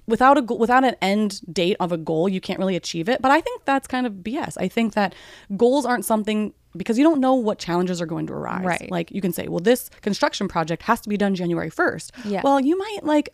without 0.07 0.37
a 0.37 0.41
without 0.55 0.85
an 0.85 0.95
end 1.01 1.41
date 1.53 1.75
of 1.81 1.91
a 1.91 1.97
goal 1.97 2.29
you 2.29 2.39
can't 2.39 2.59
really 2.59 2.77
achieve 2.77 3.09
it 3.09 3.21
but 3.21 3.29
i 3.29 3.41
think 3.41 3.65
that's 3.65 3.87
kind 3.87 4.07
of 4.07 4.13
bs 4.13 4.53
i 4.57 4.65
think 4.65 4.93
that 4.93 5.13
goals 5.57 5.85
aren't 5.85 6.05
something 6.05 6.53
because 6.77 6.97
you 6.97 7.03
don't 7.03 7.19
know 7.19 7.33
what 7.33 7.59
challenges 7.59 8.01
are 8.01 8.05
going 8.05 8.27
to 8.27 8.33
arise 8.33 8.63
Right. 8.65 8.91
like 8.91 9.11
you 9.11 9.21
can 9.21 9.33
say 9.33 9.47
well 9.47 9.59
this 9.59 9.89
construction 10.01 10.47
project 10.47 10.83
has 10.83 11.01
to 11.01 11.09
be 11.09 11.17
done 11.17 11.35
january 11.35 11.69
1st 11.69 12.11
Yeah. 12.25 12.41
well 12.43 12.59
you 12.59 12.77
might 12.77 12.99
like 13.03 13.29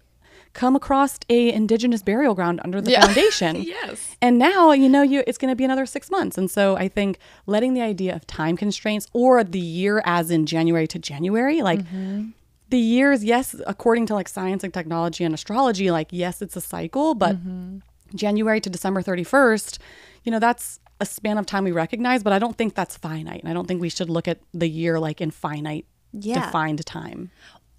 come 0.54 0.76
across 0.76 1.18
a 1.30 1.52
indigenous 1.52 2.04
burial 2.04 2.36
ground 2.36 2.62
under 2.64 2.80
the 2.80 2.92
Yeah. 2.92 3.02
foundation 3.06 3.64
Yes. 3.64 4.16
and 4.22 4.38
now 4.38 4.72
you 4.72 4.88
know 4.88 5.02
you 5.02 5.24
it's 5.26 5.38
going 5.38 5.52
to 5.52 5.56
be 5.56 5.64
another 5.64 5.86
six 5.86 6.10
months 6.12 6.38
and 6.38 6.50
so 6.50 6.78
i 6.78 6.88
think 6.88 7.18
letting 7.48 7.74
the 7.74 7.82
idea 7.82 8.16
of 8.16 8.26
time 8.28 8.56
constraints 8.56 9.08
or 9.14 9.44
the 9.44 9.60
year 9.60 10.02
as 10.06 10.30
in 10.32 10.46
january 10.46 10.88
to 10.88 11.00
january 11.00 11.62
like 11.64 11.80
mm-hmm. 11.82 12.30
the 12.70 12.78
years 12.78 13.24
yes 13.24 13.56
according 13.66 14.06
to 14.06 14.14
like 14.14 14.28
science 14.28 14.64
and 14.64 14.74
technology 14.74 15.24
and 15.24 15.34
astrology 15.34 15.90
like 15.90 16.08
yes 16.12 16.42
it's 16.42 16.56
a 16.56 16.62
cycle 16.62 17.16
but 17.16 17.36
mm-hmm. 17.38 17.78
january 18.16 18.62
to 18.62 18.70
december 18.70 19.02
31st 19.02 19.80
you 20.24 20.32
know 20.32 20.40
that's 20.40 20.80
a 21.04 21.06
span 21.06 21.38
of 21.38 21.46
time 21.46 21.64
we 21.66 21.72
recognize 21.72 22.24
but 22.24 22.34
i 22.34 22.40
don't 22.40 22.58
think 22.58 22.74
that's 22.76 22.96
finite 22.98 23.42
and 23.42 23.50
i 23.50 23.54
don't 23.54 23.68
think 23.68 23.80
we 23.82 23.90
should 23.90 24.10
look 24.10 24.28
at 24.28 24.40
the 24.54 24.68
year 24.80 25.00
like 25.00 25.20
in 25.22 25.30
finite 25.32 25.86
Yeah. 26.14 26.46
defined 26.46 26.84
time 26.86 27.30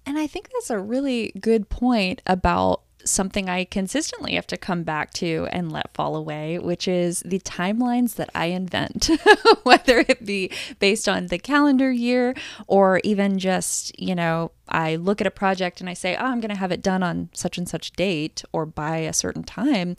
And 0.07 0.19
I 0.19 0.27
think 0.27 0.49
that's 0.53 0.69
a 0.69 0.77
really 0.93 1.33
good 1.49 1.67
point 1.67 2.21
about 2.27 2.83
something 3.05 3.49
I 3.49 3.65
consistently 3.65 4.35
have 4.35 4.47
to 4.47 4.57
come 4.57 4.83
back 4.83 5.13
to 5.13 5.47
and 5.51 5.71
let 5.71 5.93
fall 5.93 6.15
away, 6.15 6.59
which 6.59 6.87
is 6.87 7.21
the 7.25 7.39
timelines 7.39 8.15
that 8.15 8.29
I 8.33 8.47
invent, 8.47 9.09
whether 9.63 9.99
it 10.07 10.25
be 10.25 10.51
based 10.79 11.07
on 11.07 11.27
the 11.27 11.37
calendar 11.37 11.91
year 11.91 12.35
or 12.67 12.99
even 13.03 13.39
just, 13.39 13.97
you 13.99 14.15
know, 14.15 14.51
I 14.67 14.95
look 14.95 15.21
at 15.21 15.27
a 15.27 15.31
project 15.31 15.79
and 15.79 15.89
I 15.89 15.93
say, 15.93 16.15
oh, 16.15 16.25
I'm 16.25 16.41
going 16.41 16.49
to 16.49 16.59
have 16.59 16.71
it 16.71 16.81
done 16.81 17.03
on 17.03 17.29
such 17.33 17.57
and 17.57 17.69
such 17.69 17.91
date 17.93 18.43
or 18.51 18.65
by 18.65 18.97
a 18.97 19.13
certain 19.13 19.43
time. 19.43 19.95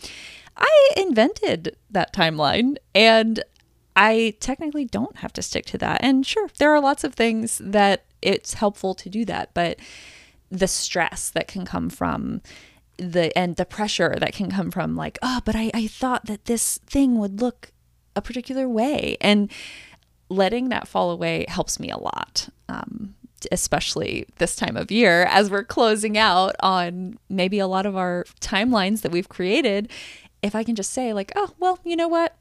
I 0.57 0.91
invented 0.97 1.77
that 1.91 2.13
timeline 2.13 2.77
and 2.95 3.43
I 3.95 4.35
technically 4.41 4.85
don't 4.85 5.17
have 5.19 5.33
to 5.35 5.43
stick 5.43 5.65
to 5.67 5.79
that. 5.79 6.01
And 6.03 6.27
sure, 6.27 6.49
there 6.59 6.75
are 6.75 6.81
lots 6.81 7.05
of 7.05 7.15
things 7.15 7.61
that 7.65 8.05
it's 8.21 8.55
helpful 8.55 8.95
to 8.95 9.09
do 9.09 9.25
that, 9.25 9.55
but 9.55 9.79
the 10.51 10.69
stress 10.69 11.31
that 11.31 11.49
can 11.49 11.65
come 11.65 11.91
from 11.91 12.43
the 12.99 13.37
and 13.37 13.57
the 13.57 13.65
pressure 13.65 14.17
that 14.19 14.33
can 14.33 14.51
come 14.51 14.71
from 14.71 14.97
like, 14.97 15.19
oh, 15.23 15.41
but 15.45 15.55
I, 15.55 15.71
I 15.75 15.87
thought 15.87 16.27
that 16.27 16.47
this 16.47 16.79
thing 16.87 17.19
would 17.19 17.41
look 17.41 17.73
a 18.15 18.23
particular 18.23 18.69
way. 18.69 19.17
And 19.21 19.51
letting 20.29 20.71
that 20.71 20.89
fall 20.89 21.11
away 21.11 21.45
helps 21.49 21.79
me 21.79 21.91
a 21.91 21.99
lot. 21.99 22.49
Um, 22.69 23.15
especially 23.53 24.27
this 24.39 24.57
time 24.57 24.77
of 24.77 24.91
year 24.91 25.25
as 25.25 25.51
we're 25.51 25.63
closing 25.63 26.17
out 26.19 26.57
on 26.61 27.17
maybe 27.29 27.59
a 27.59 27.67
lot 27.67 27.87
of 27.87 27.95
our 27.95 28.25
timelines 28.41 29.03
that 29.03 29.13
we've 29.13 29.29
created 29.29 29.89
if 30.43 30.55
i 30.55 30.65
can 30.65 30.75
just 30.75 30.91
say 30.91 31.13
like 31.13 31.31
oh 31.37 31.51
well 31.61 31.79
you 31.85 31.95
know 31.95 32.09
what 32.09 32.35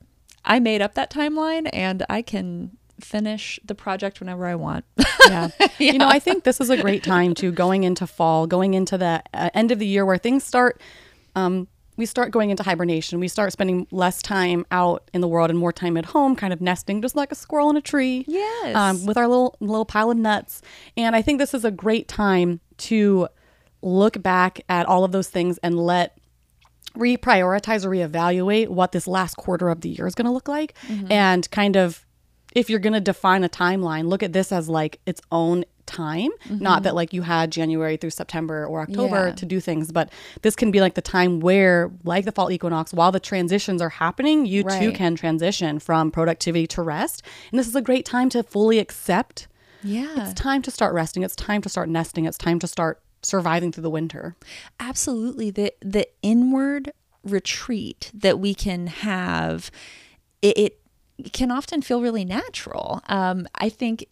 I 0.45 0.59
made 0.59 0.81
up 0.81 0.93
that 0.93 1.09
timeline 1.09 1.69
and 1.73 2.05
I 2.09 2.21
can 2.21 2.77
finish 2.99 3.59
the 3.63 3.75
project 3.75 4.19
whenever 4.19 4.45
I 4.45 4.55
want. 4.55 4.85
yeah. 5.27 5.49
You 5.77 5.97
know, 5.97 6.07
I 6.07 6.19
think 6.19 6.43
this 6.43 6.61
is 6.61 6.69
a 6.69 6.81
great 6.81 7.03
time 7.03 7.33
to 7.35 7.51
going 7.51 7.83
into 7.83 8.07
fall, 8.07 8.47
going 8.47 8.73
into 8.73 8.97
the 8.97 9.23
uh, 9.33 9.49
end 9.53 9.71
of 9.71 9.79
the 9.79 9.87
year 9.87 10.05
where 10.05 10.17
things 10.17 10.43
start. 10.43 10.81
Um, 11.35 11.67
we 11.97 12.05
start 12.05 12.31
going 12.31 12.49
into 12.49 12.63
hibernation. 12.63 13.19
We 13.19 13.27
start 13.27 13.51
spending 13.53 13.87
less 13.91 14.21
time 14.21 14.65
out 14.71 15.09
in 15.13 15.21
the 15.21 15.27
world 15.27 15.49
and 15.49 15.57
more 15.57 15.71
time 15.71 15.95
at 15.97 16.05
home, 16.05 16.35
kind 16.35 16.51
of 16.51 16.59
nesting, 16.59 17.01
just 17.01 17.15
like 17.15 17.31
a 17.31 17.35
squirrel 17.35 17.69
in 17.69 17.77
a 17.77 17.81
tree. 17.81 18.25
Yes. 18.27 18.75
Um, 18.75 19.05
with 19.05 19.17
our 19.17 19.27
little 19.27 19.55
little 19.59 19.85
pile 19.85 20.11
of 20.11 20.17
nuts. 20.17 20.61
And 20.97 21.15
I 21.15 21.21
think 21.21 21.39
this 21.39 21.53
is 21.53 21.63
a 21.63 21.71
great 21.71 22.07
time 22.07 22.59
to 22.77 23.27
look 23.81 24.21
back 24.21 24.61
at 24.67 24.85
all 24.87 25.03
of 25.03 25.11
those 25.11 25.29
things 25.29 25.57
and 25.59 25.77
let 25.77 26.17
reprioritize 26.97 27.85
or 27.85 27.89
reevaluate 27.89 28.69
what 28.69 28.91
this 28.91 29.07
last 29.07 29.35
quarter 29.35 29.69
of 29.69 29.81
the 29.81 29.89
year 29.89 30.07
is 30.07 30.15
going 30.15 30.25
to 30.25 30.31
look 30.31 30.47
like 30.47 30.75
and 31.09 31.49
kind 31.51 31.75
of 31.75 32.04
if 32.55 32.69
you're 32.69 32.79
going 32.79 32.93
to 32.93 33.01
define 33.01 33.43
a 33.43 33.49
timeline 33.49 34.07
look 34.07 34.23
at 34.23 34.33
this 34.33 34.51
as 34.51 34.67
like 34.67 34.99
its 35.05 35.21
own 35.31 35.63
time 35.85 36.31
not 36.49 36.81
that 36.81 36.89
mm-hmm. 36.89 36.95
like 36.95 37.13
you 37.13 37.21
had 37.21 37.51
january 37.51 37.95
through 37.95 38.09
september 38.09 38.65
or 38.65 38.81
october 38.81 39.27
Yeah. 39.27 39.33
to 39.35 39.45
do 39.45 39.59
things 39.59 39.91
but 39.91 40.11
this 40.41 40.55
can 40.55 40.71
be 40.71 40.81
like 40.81 40.95
the 40.95 41.01
time 41.01 41.39
where 41.41 41.91
like 42.03 42.25
the 42.25 42.31
fall 42.31 42.49
equinox 42.51 42.91
while 42.91 43.11
the 43.11 43.19
transitions 43.19 43.83
are 43.83 43.89
happening 43.89 44.47
you 44.47 44.63
too 44.63 44.91
can 44.91 45.15
transition 45.15 45.77
from 45.77 46.09
productivity 46.09 46.65
to 46.67 46.81
rest 46.81 47.21
and 47.51 47.59
this 47.59 47.67
is 47.67 47.75
a 47.75 47.83
great 47.83 48.03
time 48.03 48.29
to 48.29 48.41
fully 48.41 48.79
accept 48.79 49.47
yeah. 49.83 50.23
it's 50.23 50.33
time 50.33 50.63
to 50.63 50.71
start 50.71 50.91
resting 50.95 51.21
it's 51.21 51.35
time 51.35 51.61
to 51.61 51.69
start 51.69 51.87
nesting 51.87 52.25
it's 52.25 52.37
time 52.37 52.57
to 52.57 52.65
start 52.67 52.99
surviving 53.21 53.71
through 53.71 53.83
the 53.83 53.89
winter 53.89 54.35
Absolutely. 54.79 55.51
The 55.51 55.73
the 55.81 56.07
inward 56.21 56.91
retreat 57.23 58.11
that 58.13 58.39
we 58.39 58.53
can 58.53 58.87
have, 58.87 59.71
it, 60.41 60.57
it 60.57 60.79
can 61.33 61.51
often 61.51 61.81
feel 61.81 62.01
really 62.01 62.25
natural. 62.25 63.01
Um, 63.07 63.47
I 63.55 63.69
think 63.69 64.07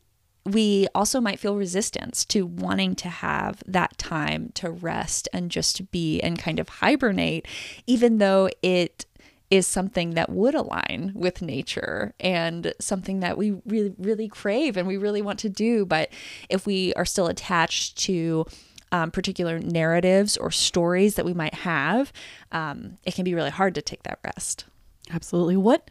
we 0.45 0.87
also 0.93 1.21
might 1.21 1.39
feel 1.39 1.55
resistance 1.55 2.25
to 2.25 2.45
wanting 2.45 2.95
to 2.95 3.07
have 3.07 3.63
that 3.65 3.97
time 3.97 4.51
to 4.55 4.69
rest 4.69 5.29
and 5.31 5.49
just 5.49 5.89
be 5.91 6.19
and 6.21 6.37
kind 6.37 6.59
of 6.59 6.67
hibernate, 6.67 7.47
even 7.87 8.17
though 8.17 8.49
it 8.61 9.05
is 9.49 9.67
something 9.67 10.11
that 10.11 10.29
would 10.29 10.55
align 10.55 11.11
with 11.13 11.41
nature 11.41 12.13
and 12.19 12.73
something 12.79 13.19
that 13.19 13.37
we 13.37 13.51
really, 13.65 13.93
really 13.97 14.27
crave 14.27 14.75
and 14.75 14.87
we 14.87 14.97
really 14.97 15.21
want 15.21 15.39
to 15.39 15.49
do. 15.49 15.85
But 15.85 16.09
if 16.49 16.65
we 16.65 16.93
are 16.95 17.05
still 17.05 17.27
attached 17.27 17.97
to 17.99 18.45
um, 18.91 19.11
particular 19.11 19.59
narratives 19.59 20.37
or 20.37 20.51
stories 20.51 21.15
that 21.15 21.25
we 21.25 21.33
might 21.33 21.53
have, 21.53 22.11
um, 22.51 22.97
it 23.03 23.13
can 23.13 23.23
be 23.23 23.35
really 23.35 23.49
hard 23.49 23.75
to 23.75 23.81
take 23.81 24.03
that 24.03 24.19
rest. 24.23 24.65
Absolutely. 25.11 25.57
What 25.57 25.89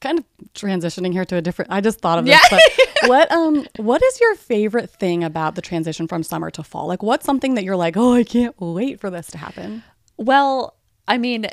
kind 0.00 0.18
of 0.18 0.24
transitioning 0.54 1.12
here 1.12 1.24
to 1.24 1.36
a 1.36 1.42
different 1.42 1.70
I 1.70 1.80
just 1.80 2.00
thought 2.00 2.18
of 2.18 2.26
this, 2.26 2.38
yeah. 2.50 2.58
but 2.58 2.62
what 3.08 3.32
um 3.32 3.66
what 3.76 4.02
is 4.02 4.20
your 4.20 4.34
favorite 4.34 4.90
thing 4.90 5.24
about 5.24 5.54
the 5.54 5.62
transition 5.62 6.06
from 6.06 6.22
summer 6.22 6.50
to 6.52 6.62
fall? 6.62 6.86
Like 6.86 7.02
what's 7.02 7.24
something 7.24 7.54
that 7.54 7.64
you're 7.64 7.76
like, 7.76 7.96
"Oh, 7.96 8.14
I 8.14 8.24
can't 8.24 8.54
wait 8.60 9.00
for 9.00 9.10
this 9.10 9.28
to 9.28 9.38
happen?" 9.38 9.82
Well, 10.16 10.76
I 11.08 11.18
mean, 11.18 11.46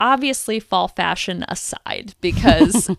obviously 0.00 0.60
fall 0.60 0.88
fashion 0.88 1.44
aside 1.48 2.14
because 2.20 2.84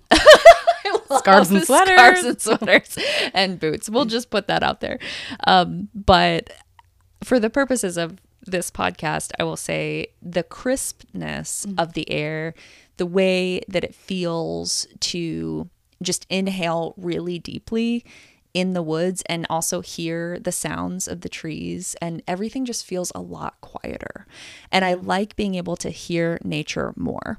scarves 1.20 1.52
and 1.52 1.64
sweaters 1.64 1.96
scarves 1.96 2.24
and 2.24 2.42
sweaters 2.42 2.98
and 3.34 3.60
boots. 3.60 3.90
We'll 3.90 4.06
just 4.06 4.30
put 4.30 4.48
that 4.48 4.64
out 4.64 4.82
there. 4.82 5.00
Um, 5.46 5.90
but 5.94 6.52
for 7.24 7.40
the 7.40 7.50
purposes 7.50 7.98
of 7.98 8.20
this 8.46 8.70
podcast, 8.72 9.32
I 9.40 9.44
will 9.44 9.58
say 9.58 10.08
the 10.22 10.44
crispness 10.44 11.66
mm-hmm. 11.66 11.80
of 11.80 11.94
the 11.94 12.10
air, 12.10 12.54
the 12.98 13.06
way 13.06 13.62
that 13.68 13.84
it 13.84 13.96
feels 13.96 14.88
to 15.00 15.70
just 16.02 16.26
inhale 16.30 16.94
really 16.98 17.40
deeply 17.40 18.06
in 18.54 18.74
the 18.74 18.82
woods 18.82 19.22
and 19.26 19.46
also 19.50 19.82
hear 19.82 20.40
the 20.40 20.52
sounds 20.52 21.10
of 21.10 21.22
the 21.22 21.30
trees 21.30 21.96
and 22.02 22.24
everything 22.26 22.64
just 22.64 22.86
feels 22.86 23.12
a 23.14 23.22
lot 23.22 23.60
quieter. 23.60 24.26
And 24.72 24.86
I 24.86 24.94
like 24.94 25.36
being 25.36 25.56
able 25.56 25.76
to 25.78 25.90
hear 25.90 26.40
nature 26.44 26.94
more. 26.96 27.38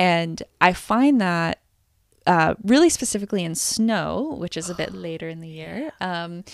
And 0.00 0.42
I 0.60 0.72
find 0.72 1.20
that 1.20 1.60
uh, 2.26 2.54
really 2.64 2.90
specifically 2.90 3.44
in 3.44 3.54
snow, 3.54 4.36
which 4.38 4.56
is 4.56 4.68
a 4.68 4.74
bit 4.74 4.92
later 4.92 5.28
in 5.28 5.40
the 5.40 5.48
year. 5.48 5.92
Um, 6.00 6.44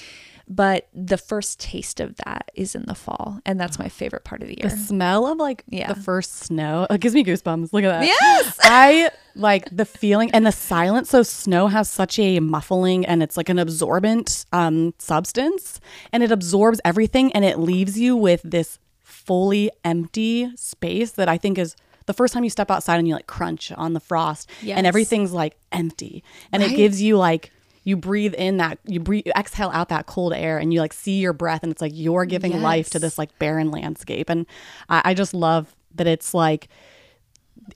but 0.47 0.89
the 0.93 1.17
first 1.17 1.59
taste 1.59 2.01
of 2.01 2.17
that 2.17 2.51
is 2.55 2.75
in 2.75 2.85
the 2.87 2.95
fall, 2.95 3.41
and 3.47 3.59
that's 3.59 3.79
my 3.79 3.89
favorite 3.89 4.25
part 4.25 4.43
of 4.43 4.49
the 4.49 4.59
year. 4.59 4.69
The 4.69 4.77
smell 4.77 5.27
of 5.27 5.39
like 5.39 5.65
yeah. 5.69 5.93
the 5.93 6.01
first 6.01 6.35
snow 6.37 6.87
it 6.91 7.01
gives 7.01 7.15
me 7.15 7.25
goosebumps. 7.25 7.73
Look 7.73 7.85
at 7.85 8.01
that. 8.01 8.07
Yes, 8.07 8.59
I 8.63 9.11
like 9.35 9.69
the 9.71 9.85
feeling 9.85 10.31
and 10.33 10.47
the 10.47 10.53
silence. 10.53 11.11
So 11.11 11.23
snow 11.23 11.69
has 11.69 11.91
such 11.91 12.19
a 12.19 12.41
muffling, 12.41 13.07
and 13.07 13.23
it's 13.23 13.37
like 13.37 13.49
an 13.49 13.59
absorbent 13.59 14.45
um, 14.53 14.95
substance, 14.99 15.81
and 16.13 16.23
it 16.23 16.31
absorbs 16.31 16.81
everything, 16.85 17.33
and 17.33 17.45
it 17.45 17.59
leaves 17.59 17.99
you 17.99 18.17
with 18.17 18.43
this 18.45 18.79
fully 19.03 19.71
empty 19.85 20.55
space 20.57 21.13
that 21.13 21.29
I 21.29 21.39
think 21.39 21.59
is 21.59 21.77
the 22.07 22.13
first 22.13 22.35
time 22.35 22.45
you 22.45 22.51
step 22.51 22.71
outside 22.71 22.99
and 22.99 23.09
you 23.09 23.15
like 23.15 23.27
crunch 23.27 23.73
on 23.73 23.95
the 23.95 24.01
frost 24.01 24.51
yes. 24.61 24.77
and 24.77 24.87
everything's 24.87 25.33
like 25.33 25.57
empty 25.73 26.23
and 26.53 26.63
right? 26.63 26.73
it 26.73 26.77
gives 26.77 27.01
you 27.01 27.17
like 27.17 27.51
you 27.85 27.97
breathe 27.97 28.35
in 28.35 28.57
that 28.57 28.79
you 28.87 28.99
breathe 28.99 29.27
you 29.27 29.33
exhale 29.37 29.71
out 29.73 29.91
that 29.91 30.07
cold 30.07 30.33
air 30.33 30.59
and 30.59 30.73
you 30.73 30.81
like 30.81 30.93
see 30.93 31.21
your 31.21 31.33
breath 31.33 31.63
and 31.63 31.71
it's 31.71 31.83
like 31.83 31.93
you're 31.95 32.25
giving 32.25 32.53
yes. 32.53 32.63
life 32.63 32.91
to 32.91 32.99
this 32.99 33.19
like 33.19 33.39
barren 33.39 33.71
landscape 33.71 34.29
and 34.29 34.47
I, 34.89 35.03
I 35.07 35.15
just 35.15 35.35
love 35.35 35.77
that 35.95 36.07
it's 36.07 36.35
like 36.35 36.69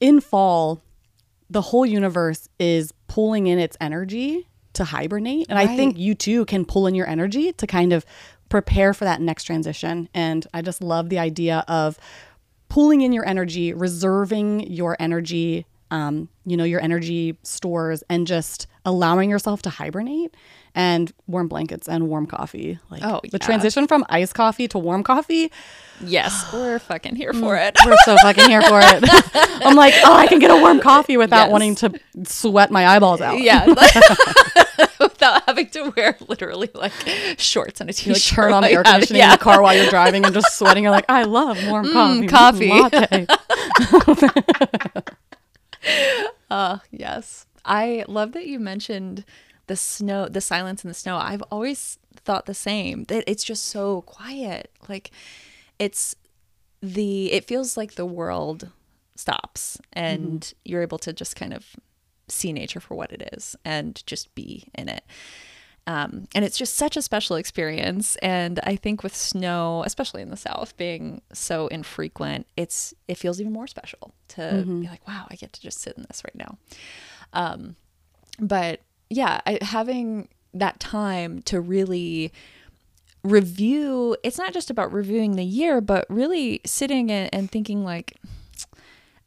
in 0.01 0.21
fall 0.21 0.83
the 1.51 1.63
whole 1.63 1.87
universe 1.87 2.49
is 2.59 2.93
pulling 3.07 3.47
in 3.47 3.59
its 3.59 3.77
energy 3.81 4.49
to 4.73 4.85
hibernate 4.85 5.47
and 5.49 5.59
right. 5.59 5.69
i 5.69 5.77
think 5.77 5.99
you 5.99 6.15
too 6.15 6.45
can 6.47 6.65
pull 6.65 6.87
in 6.87 6.95
your 6.95 7.07
energy 7.09 7.53
to 7.53 7.67
kind 7.67 7.93
of 7.93 8.05
prepare 8.49 8.95
for 8.95 9.05
that 9.05 9.21
next 9.21 9.45
transition 9.45 10.09
and 10.15 10.47
i 10.55 10.63
just 10.63 10.83
love 10.83 11.11
the 11.11 11.19
idea 11.19 11.65
of 11.69 11.99
pulling 12.69 13.03
in 13.03 13.13
your 13.13 13.27
energy 13.27 13.73
reserving 13.73 14.61
your 14.61 14.97
energy 14.99 15.67
um, 15.91 16.29
you 16.45 16.57
know, 16.57 16.65
your 16.65 16.81
energy 16.81 17.37
stores 17.43 18.03
and 18.09 18.27
just 18.27 18.67
allowing 18.85 19.31
yourself 19.31 19.63
to 19.63 19.71
hibernate 19.71 20.35
and 20.75 21.13
warm 21.27 21.49
blankets 21.49 21.89
and 21.89 22.09
warm 22.09 22.27
coffee. 22.27 22.79
Like 22.91 23.03
oh, 23.05 23.21
yeah. 23.25 23.31
the 23.33 23.39
transition 23.39 23.87
from 23.87 24.05
iced 24.09 24.35
coffee 24.35 24.69
to 24.69 24.79
warm 24.79 25.03
coffee. 25.03 25.51
Yes, 26.01 26.53
we're 26.53 26.79
fucking 26.79 27.17
here 27.17 27.33
for 27.33 27.57
it. 27.57 27.77
we're 27.85 27.97
so 28.05 28.17
fucking 28.23 28.49
here 28.49 28.63
for 28.63 28.79
it. 28.81 29.03
I'm 29.65 29.75
like, 29.75 29.95
oh, 30.05 30.15
I 30.15 30.29
can 30.29 30.39
get 30.39 30.51
a 30.51 30.57
warm 30.57 30.79
coffee 30.81 31.17
without 31.17 31.47
yes. 31.47 31.53
wanting 31.53 31.75
to 31.77 32.01
sweat 32.25 32.71
my 32.71 32.87
eyeballs 32.87 33.21
out. 33.21 33.41
Yeah. 33.41 33.67
without 35.01 35.43
having 35.47 35.69
to 35.71 35.93
wear 35.97 36.17
literally 36.29 36.71
like 36.75 36.93
shorts 37.37 37.81
and 37.81 37.91
a 37.91 37.93
t-shirt. 37.93 38.17
You 38.17 38.37
turn 38.37 38.53
on 38.53 38.63
the 38.63 38.71
air 38.71 38.85
conditioning 38.85 39.19
yeah. 39.19 39.33
in 39.33 39.39
the 39.39 39.39
car 39.39 39.61
while 39.61 39.75
you're 39.75 39.91
driving 39.91 40.25
and 40.25 40.33
just 40.33 40.57
sweating. 40.57 40.85
You're 40.85 40.93
like, 40.93 41.07
I 41.09 41.25
love 41.25 41.59
warm 41.67 41.87
mm, 41.87 42.29
coffee. 42.29 42.69
Coffee 42.69 43.27
uh, 46.51 46.79
yes. 46.91 47.47
I 47.65 48.05
love 48.09 48.33
that 48.33 48.47
you 48.47 48.59
mentioned 48.59 49.25
the 49.67 49.77
snow, 49.77 50.29
the 50.29 50.41
silence 50.41 50.85
in 50.85 50.89
the 50.89 50.95
snow. 50.95 51.17
I've 51.17 51.43
always 51.51 51.99
thought 52.15 52.47
the 52.47 52.55
same. 52.55 53.05
That 53.05 53.25
it's 53.27 53.45
just 53.45 53.65
so 53.67 54.03
quiet. 54.03 54.71
Like 54.89 55.11
it's 55.79 56.17
the 56.83 57.33
it 57.33 57.45
feels 57.45 57.77
like 57.77 57.95
the 57.95 58.07
world 58.07 58.71
stops 59.17 59.79
and 59.93 60.41
mm-hmm. 60.41 60.59
you're 60.65 60.83
able 60.83 60.99
to 60.99 61.13
just 61.13 61.37
kind 61.37 61.53
of 61.53 61.77
see 62.29 62.53
nature 62.53 62.81
for 62.81 62.95
what 62.95 63.13
it 63.13 63.31
is 63.33 63.57
and 63.65 64.03
just 64.07 64.35
be 64.35 64.69
in 64.75 64.89
it. 64.89 65.05
Um, 65.89 66.29
and 66.35 66.45
it's 66.45 66.59
just 66.59 66.77
such 66.77 66.99
a 66.99 67.03
special 67.03 67.37
experience. 67.37 68.17
And 68.17 68.61
I 68.63 68.77
think 68.77 69.03
with 69.03 69.17
snow, 69.17 69.83
especially 69.87 70.21
in 70.21 70.29
the 70.29 70.37
South, 70.37 70.77
being 70.77 71.23
so 71.33 71.67
infrequent, 71.69 72.47
it's 72.59 72.93
it 73.09 73.17
feels 73.17 73.41
even 73.41 73.55
more 73.55 73.67
special 73.67 74.13
to 74.29 74.43
mm-hmm. 74.43 74.83
be 74.83 74.87
like, 74.87 75.09
wow, 75.09 75.27
I 75.31 75.37
get 75.37 75.55
to 75.55 75.63
just 75.63 75.81
sit 75.81 75.97
in 75.97 76.05
this 76.07 76.23
right 76.27 76.35
now. 76.35 76.59
Um, 77.33 77.77
but 78.39 78.83
yeah, 79.09 79.41
I, 79.47 79.59
having 79.63 80.29
that 80.53 80.79
time 80.79 81.41
to 81.45 81.59
really 81.59 82.35
review, 83.25 84.15
it's 84.23 84.37
not 84.37 84.53
just 84.53 84.69
about 84.69 84.93
reviewing 84.93 85.37
the 85.37 85.45
year, 85.45 85.81
but 85.81 86.05
really 86.11 86.61
sitting 86.67 87.11
and, 87.11 87.31
and 87.33 87.51
thinking 87.51 87.83
like, 87.83 88.15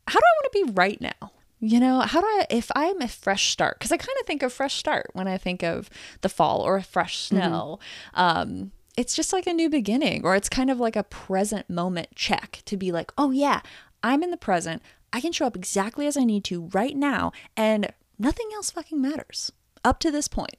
how 0.08 0.20
do 0.20 0.24
I 0.24 0.36
want 0.44 0.54
to 0.54 0.66
be 0.66 0.72
right 0.74 1.02
now? 1.02 1.32
You 1.62 1.80
know, 1.80 2.02
how 2.02 2.20
do 2.20 2.26
I, 2.26 2.48
if 2.50 2.72
I'm 2.76 3.00
a 3.02 3.08
fresh 3.08 3.52
start, 3.52 3.78
because 3.78 3.92
I 3.92 3.98
kind 3.98 4.18
of 4.20 4.26
think 4.26 4.42
of 4.42 4.52
fresh 4.52 4.76
start 4.76 5.12
when 5.14 5.28
I 5.28 5.38
think 5.38 5.64
of 5.64 5.90
the 6.22 6.30
fall 6.30 6.62
or 6.62 6.76
a 6.76 6.84
fresh 6.84 7.28
mm-hmm. 7.28 7.38
snow. 7.38 7.80
Mm-hmm. 8.16 8.20
Um, 8.20 8.72
it's 8.98 9.16
just 9.16 9.32
like 9.32 9.48
a 9.48 9.54
new 9.54 9.70
beginning, 9.70 10.26
or 10.26 10.36
it's 10.36 10.50
kind 10.50 10.70
of 10.72 10.80
like 10.80 10.96
a 10.96 11.04
present 11.04 11.70
moment 11.70 12.10
check 12.16 12.62
to 12.66 12.76
be 12.76 12.92
like, 12.92 13.14
oh, 13.18 13.32
yeah, 13.32 13.62
I'm 14.04 14.24
in 14.24 14.32
the 14.32 14.38
present. 14.38 14.82
I 15.14 15.22
can 15.22 15.32
show 15.32 15.46
up 15.46 15.56
exactly 15.56 16.08
as 16.08 16.18
I 16.18 16.24
need 16.24 16.44
to 16.46 16.68
right 16.74 16.96
now, 16.96 17.32
and 17.56 17.94
nothing 18.18 18.50
else 18.54 18.72
fucking 18.72 19.00
matters 19.00 19.52
up 19.86 20.00
to 20.00 20.12
this 20.12 20.28
point. 20.28 20.58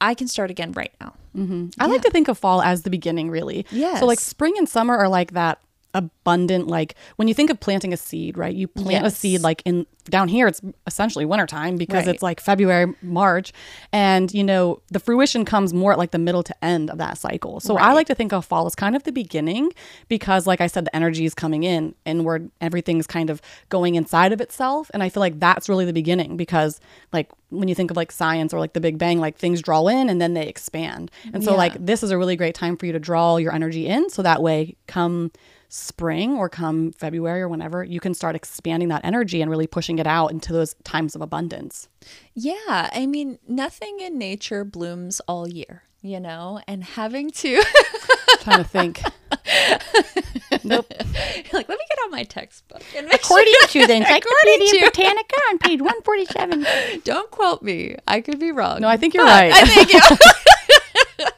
I 0.00 0.14
can 0.14 0.28
start 0.28 0.50
again 0.50 0.72
right 0.72 0.92
now. 1.00 1.14
Mm-hmm. 1.34 1.68
I 1.80 1.86
yeah. 1.86 1.92
like 1.92 2.02
to 2.02 2.10
think 2.10 2.28
of 2.28 2.36
fall 2.36 2.60
as 2.60 2.82
the 2.82 2.90
beginning, 2.90 3.30
really. 3.30 3.64
Yeah. 3.70 3.98
So, 3.98 4.06
like, 4.06 4.20
spring 4.20 4.54
and 4.58 4.68
summer 4.68 4.96
are 4.96 5.08
like 5.08 5.32
that 5.32 5.60
abundant 5.94 6.68
like 6.68 6.94
when 7.16 7.28
you 7.28 7.34
think 7.34 7.50
of 7.50 7.60
planting 7.60 7.92
a 7.92 7.96
seed 7.96 8.38
right 8.38 8.54
you 8.54 8.66
plant 8.66 9.04
yes. 9.04 9.12
a 9.12 9.14
seed 9.14 9.40
like 9.42 9.60
in 9.66 9.86
down 10.04 10.26
here 10.26 10.48
it's 10.48 10.60
essentially 10.86 11.24
wintertime 11.24 11.76
because 11.76 12.06
right. 12.06 12.14
it's 12.14 12.22
like 12.22 12.40
february 12.40 12.94
march 13.02 13.52
and 13.92 14.32
you 14.32 14.42
know 14.42 14.80
the 14.90 14.98
fruition 14.98 15.44
comes 15.44 15.74
more 15.74 15.92
at 15.92 15.98
like 15.98 16.10
the 16.10 16.18
middle 16.18 16.42
to 16.42 16.64
end 16.64 16.90
of 16.90 16.96
that 16.96 17.18
cycle 17.18 17.60
so 17.60 17.76
right. 17.76 17.84
i 17.84 17.92
like 17.92 18.06
to 18.06 18.14
think 18.14 18.32
of 18.32 18.44
fall 18.44 18.64
as 18.64 18.74
kind 18.74 18.96
of 18.96 19.02
the 19.02 19.12
beginning 19.12 19.70
because 20.08 20.46
like 20.46 20.60
i 20.62 20.66
said 20.66 20.86
the 20.86 20.96
energy 20.96 21.26
is 21.26 21.34
coming 21.34 21.62
in 21.62 21.94
inward 22.06 22.50
everything's 22.60 23.06
kind 23.06 23.28
of 23.28 23.42
going 23.68 23.94
inside 23.94 24.32
of 24.32 24.40
itself 24.40 24.90
and 24.94 25.02
i 25.02 25.08
feel 25.10 25.20
like 25.20 25.38
that's 25.38 25.68
really 25.68 25.84
the 25.84 25.92
beginning 25.92 26.36
because 26.38 26.80
like 27.12 27.30
when 27.50 27.68
you 27.68 27.74
think 27.74 27.90
of 27.90 27.96
like 27.96 28.10
science 28.10 28.54
or 28.54 28.58
like 28.58 28.72
the 28.72 28.80
big 28.80 28.96
bang 28.96 29.20
like 29.20 29.36
things 29.36 29.60
draw 29.60 29.86
in 29.88 30.08
and 30.08 30.22
then 30.22 30.32
they 30.32 30.46
expand 30.46 31.10
and 31.34 31.44
so 31.44 31.50
yeah. 31.50 31.56
like 31.58 31.74
this 31.84 32.02
is 32.02 32.10
a 32.10 32.16
really 32.16 32.34
great 32.34 32.54
time 32.54 32.76
for 32.78 32.86
you 32.86 32.92
to 32.92 32.98
draw 32.98 33.36
your 33.36 33.52
energy 33.52 33.86
in 33.86 34.08
so 34.08 34.22
that 34.22 34.42
way 34.42 34.74
come 34.86 35.30
spring 35.72 36.36
or 36.36 36.50
come 36.50 36.92
February 36.92 37.40
or 37.40 37.48
whenever, 37.48 37.82
you 37.82 37.98
can 37.98 38.12
start 38.12 38.36
expanding 38.36 38.90
that 38.90 39.02
energy 39.04 39.40
and 39.40 39.50
really 39.50 39.66
pushing 39.66 39.98
it 39.98 40.06
out 40.06 40.30
into 40.30 40.52
those 40.52 40.74
times 40.84 41.14
of 41.14 41.22
abundance. 41.22 41.88
Yeah. 42.34 42.90
I 42.92 43.06
mean, 43.06 43.38
nothing 43.48 44.00
in 44.00 44.18
nature 44.18 44.64
blooms 44.64 45.20
all 45.26 45.48
year, 45.48 45.84
you 46.02 46.20
know, 46.20 46.60
and 46.68 46.84
having 46.84 47.30
to. 47.30 47.64
trying 48.40 48.58
to 48.58 48.64
think. 48.64 49.00
nope. 50.62 50.92
You're 50.92 51.54
like, 51.54 51.68
let 51.70 51.78
me 51.78 51.84
get 51.88 51.98
out 52.04 52.10
my 52.10 52.24
textbook. 52.24 52.82
According 53.10 53.54
sure. 53.60 53.82
to 53.82 53.86
the 53.86 53.94
Encyclopedia 53.96 54.80
Britannica 54.80 55.36
on 55.48 55.58
page 55.58 55.80
147. 55.80 56.66
Don't 57.04 57.30
quote 57.30 57.62
me. 57.62 57.96
I 58.06 58.20
could 58.20 58.38
be 58.38 58.52
wrong. 58.52 58.82
No, 58.82 58.88
I 58.88 58.98
think 58.98 59.14
you're 59.14 59.24
right. 59.24 59.50
I 59.54 59.64
think 59.64 59.90
you. 59.94 61.28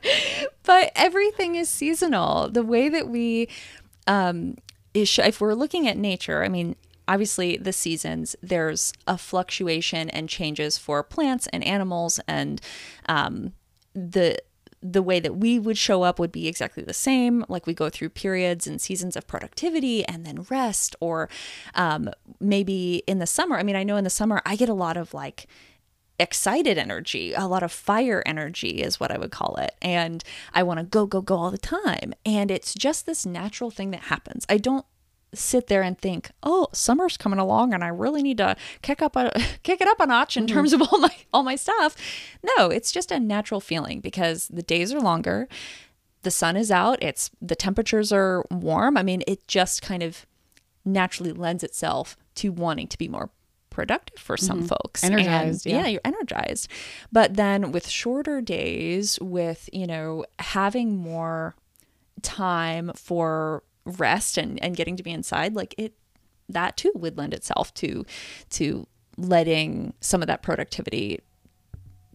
but 0.65 0.91
everything 0.97 1.55
is 1.55 1.69
seasonal. 1.69 2.49
The 2.51 2.65
way 2.65 2.89
that 2.89 3.09
we 3.09 3.49
um, 4.07 4.57
is 4.93 5.19
if 5.19 5.41
we're 5.41 5.55
looking 5.55 5.89
at 5.89 5.97
nature, 5.97 6.45
I 6.45 6.49
mean, 6.49 6.77
obviously 7.07 7.57
the 7.57 7.73
seasons 7.73 8.35
there's 8.43 8.93
a 9.07 9.19
fluctuation 9.19 10.09
and 10.11 10.29
changes 10.29 10.79
for 10.79 11.03
plants 11.03 11.47
and 11.49 11.63
animals 11.65 12.19
and 12.27 12.61
um, 13.07 13.53
the 13.95 14.39
the 14.85 15.03
way 15.03 15.19
that 15.19 15.37
we 15.37 15.59
would 15.59 15.79
show 15.79 16.03
up 16.03 16.19
would 16.19 16.31
be 16.31 16.47
exactly 16.47 16.83
the 16.83 16.93
same. 16.93 17.43
Like 17.49 17.67
we 17.67 17.73
go 17.73 17.89
through 17.89 18.11
periods 18.11 18.67
and 18.67 18.79
seasons 18.79 19.17
of 19.17 19.27
productivity 19.27 20.05
and 20.05 20.27
then 20.27 20.47
rest, 20.51 20.95
or 21.01 21.31
um, 21.75 22.11
maybe 22.39 23.03
in 23.07 23.19
the 23.19 23.27
summer. 23.27 23.57
I 23.57 23.63
mean, 23.63 23.77
I 23.77 23.83
know 23.83 23.97
in 23.97 24.05
the 24.05 24.11
summer 24.11 24.43
I 24.45 24.57
get 24.57 24.69
a 24.69 24.75
lot 24.75 24.99
of 24.99 25.15
like 25.15 25.47
excited 26.19 26.79
energy, 26.79 27.33
a 27.33 27.47
lot 27.47 27.63
of 27.63 27.73
fire 27.73 28.23
energy 28.25 28.83
is 28.83 29.01
what 29.01 29.11
I 29.11 29.19
would 29.19 29.31
call 29.31 29.57
it. 29.57 29.75
And 29.83 30.23
I 30.53 30.63
want 30.63 30.79
to 30.79 30.85
go, 30.85 31.07
go, 31.07 31.21
go 31.21 31.37
all 31.37 31.51
the 31.51 31.59
time. 31.59 32.15
And 32.25 32.51
it's 32.51 32.75
just 32.75 33.07
this 33.07 33.27
natural 33.27 33.71
thing 33.71 33.91
that 33.91 34.03
happens. 34.03 34.47
I 34.49 34.59
don't 34.59 34.87
sit 35.35 35.67
there 35.67 35.83
and 35.83 35.99
think, 35.99 36.31
"Oh, 36.43 36.69
summer's 36.73 37.17
coming 37.17 37.39
along 37.39 37.75
and 37.75 37.83
I 37.83 37.89
really 37.89 38.23
need 38.23 38.39
to 38.39 38.57
kick 38.83 39.03
up 39.03 39.17
a 39.17 39.33
kick 39.63 39.81
it 39.81 39.89
up 39.89 40.01
a 40.01 40.07
notch 40.07 40.37
in 40.37 40.47
mm-hmm. 40.47 40.55
terms 40.55 40.73
of 40.73 40.83
all 40.83 40.99
my 40.99 41.15
all 41.33 41.43
my 41.43 41.57
stuff." 41.57 41.97
No, 42.57 42.71
it's 42.71 42.93
just 42.93 43.11
a 43.11 43.21
natural 43.21 43.61
feeling 43.61 44.01
because 44.01 44.49
the 44.49 44.63
days 44.63 44.93
are 44.93 45.01
longer, 45.01 45.49
the 46.23 46.31
sun 46.31 46.57
is 46.57 46.71
out, 46.71 47.03
it's 47.03 47.31
the 47.41 47.57
temperatures 47.57 48.13
are 48.13 48.45
warm. 48.51 48.97
I 48.97 49.03
mean, 49.03 49.23
it 49.27 49.47
just 49.49 49.83
kind 49.83 50.03
of 50.03 50.27
naturally 50.85 51.33
lends 51.33 51.65
itself 51.65 52.17
to 52.37 52.53
wanting 52.53 52.89
to 52.89 52.99
be 52.99 53.09
more 53.09 53.31
productive 53.75 54.19
for 54.19 54.37
some 54.37 54.59
mm-hmm. 54.61 54.69
folks. 54.69 55.05
Energized. 55.05 55.67
And, 55.67 55.75
yeah. 55.75 55.81
yeah, 55.83 55.87
you're 55.89 56.01
energized. 56.05 56.69
But 57.13 57.35
then 57.35 57.73
with 57.73 57.89
shorter 57.89 58.41
days, 58.41 59.19
with, 59.21 59.69
you 59.73 59.87
know, 59.87 60.25
having 60.39 60.97
more 60.97 61.57
time 62.23 62.93
for 62.95 63.65
rest 63.85 64.39
and, 64.39 64.63
and 64.63 64.77
getting 64.77 64.97
to 64.97 65.03
be 65.03 65.11
inside, 65.11 65.55
like 65.55 65.75
it 65.77 65.93
that 66.49 66.77
too 66.77 66.93
would 66.95 67.19
lend 67.19 67.35
itself 67.35 67.73
to 67.75 68.05
to 68.51 68.87
letting 69.17 69.95
some 70.01 70.23
of 70.23 70.29
that 70.29 70.43
productivity 70.43 71.21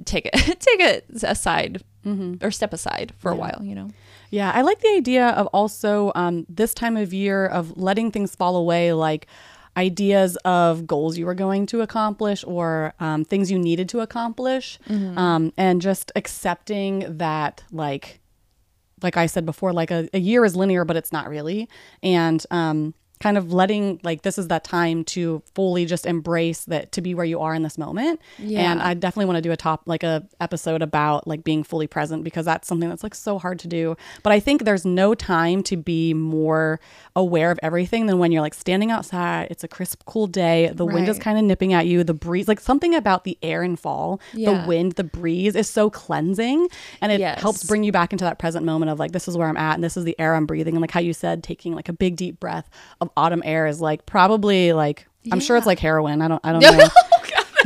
take 0.05 0.25
it 0.25 0.33
take 0.59 0.79
it 0.79 1.05
aside 1.23 1.83
mm-hmm. 2.05 2.35
or 2.45 2.51
step 2.51 2.73
aside 2.73 3.11
for 3.17 3.31
yeah. 3.31 3.35
a 3.35 3.39
while 3.39 3.59
you 3.63 3.73
know 3.73 3.89
yeah 4.29 4.51
i 4.53 4.61
like 4.61 4.79
the 4.81 4.89
idea 4.89 5.29
of 5.29 5.47
also 5.47 6.11
um, 6.15 6.45
this 6.47 6.73
time 6.73 6.95
of 6.95 7.13
year 7.13 7.47
of 7.47 7.75
letting 7.75 8.11
things 8.11 8.35
fall 8.35 8.55
away 8.55 8.93
like 8.93 9.25
ideas 9.79 10.35
of 10.43 10.85
goals 10.85 11.17
you 11.17 11.25
were 11.25 11.39
going 11.45 11.65
to 11.65 11.81
accomplish 11.81 12.43
or 12.45 12.93
um, 12.99 13.23
things 13.23 13.49
you 13.49 13.57
needed 13.57 13.87
to 13.89 14.01
accomplish 14.01 14.77
mm-hmm. 14.89 15.17
um, 15.17 15.53
and 15.57 15.81
just 15.81 16.11
accepting 16.15 17.17
that 17.17 17.63
like 17.71 18.19
like 19.01 19.15
I 19.15 19.27
said 19.27 19.45
before, 19.45 19.71
like 19.71 19.91
a, 19.91 20.09
a 20.13 20.19
year 20.19 20.43
is 20.43 20.57
linear, 20.57 20.83
but 20.83 20.97
it's 20.97 21.13
not 21.13 21.29
really. 21.29 21.69
And 22.03 22.45
um, 22.51 22.93
kind 23.19 23.37
of 23.37 23.51
letting 23.51 23.99
like 24.03 24.21
this 24.21 24.37
is 24.37 24.47
that 24.47 24.63
time 24.63 25.03
to 25.03 25.43
fully 25.53 25.85
just 25.85 26.05
embrace 26.05 26.63
that 26.65 26.91
to 26.93 27.01
be 27.01 27.13
where 27.13 27.25
you 27.25 27.39
are 27.41 27.53
in 27.53 27.63
this 27.63 27.77
moment 27.77 28.19
yeah. 28.37 28.71
and 28.71 28.81
i 28.81 28.93
definitely 28.93 29.25
want 29.25 29.35
to 29.35 29.41
do 29.41 29.51
a 29.51 29.57
top 29.57 29.81
like 29.85 30.03
a 30.03 30.25
episode 30.39 30.81
about 30.81 31.27
like 31.27 31.43
being 31.43 31.61
fully 31.61 31.85
present 31.85 32.23
because 32.23 32.45
that's 32.45 32.65
something 32.65 32.87
that's 32.87 33.03
like 33.03 33.13
so 33.13 33.37
hard 33.37 33.59
to 33.59 33.67
do 33.67 33.95
but 34.23 34.31
i 34.31 34.39
think 34.39 34.63
there's 34.63 34.85
no 34.85 35.13
time 35.13 35.61
to 35.61 35.75
be 35.75 36.13
more 36.13 36.79
aware 37.13 37.51
of 37.51 37.59
everything 37.61 38.05
than 38.05 38.19
when 38.19 38.31
you're 38.31 38.41
like 38.41 38.53
standing 38.53 38.89
outside 38.89 39.47
it's 39.51 39.65
a 39.65 39.67
crisp 39.67 40.01
cool 40.05 40.25
day 40.25 40.71
the 40.73 40.85
right. 40.85 40.93
wind 40.93 41.09
is 41.09 41.19
kind 41.19 41.37
of 41.37 41.43
nipping 41.43 41.73
at 41.73 41.85
you 41.85 42.05
the 42.05 42.13
breeze 42.13 42.47
like 42.47 42.59
something 42.61 42.95
about 42.95 43.25
the 43.25 43.37
air 43.43 43.63
in 43.63 43.75
fall 43.75 44.21
yeah. 44.33 44.61
the 44.61 44.67
wind 44.67 44.93
the 44.93 45.03
breeze 45.03 45.55
is 45.55 45.69
so 45.69 45.89
cleansing 45.89 46.69
and 47.01 47.11
it 47.11 47.19
yes. 47.19 47.41
helps 47.41 47.65
bring 47.65 47.83
you 47.83 47.91
back 47.91 48.13
into 48.13 48.23
that 48.23 48.39
present 48.39 48.65
moment 48.65 48.89
of 48.89 48.97
like 48.97 49.11
this 49.11 49.27
is 49.27 49.35
where 49.35 49.49
i'm 49.49 49.57
at 49.57 49.75
and 49.75 49.83
this 49.83 49.97
is 49.97 50.05
the 50.05 50.17
air 50.19 50.35
i'm 50.35 50.45
breathing 50.45 50.75
and 50.75 50.81
like 50.81 50.91
how 50.91 51.01
you 51.01 51.11
said 51.11 51.43
taking 51.43 51.75
like 51.75 51.89
a 51.89 51.93
big 51.93 52.15
deep 52.15 52.39
breath 52.39 52.69
of 53.01 53.08
autumn 53.15 53.41
air 53.45 53.67
is 53.67 53.81
like 53.81 54.05
probably 54.05 54.73
like 54.73 55.07
yeah. 55.23 55.33
I'm 55.33 55.39
sure 55.39 55.57
it's 55.57 55.65
like 55.65 55.79
heroin. 55.79 56.21
I 56.21 56.27
don't 56.27 56.41
I 56.43 56.51
don't 56.51 56.61
know. 56.77 56.87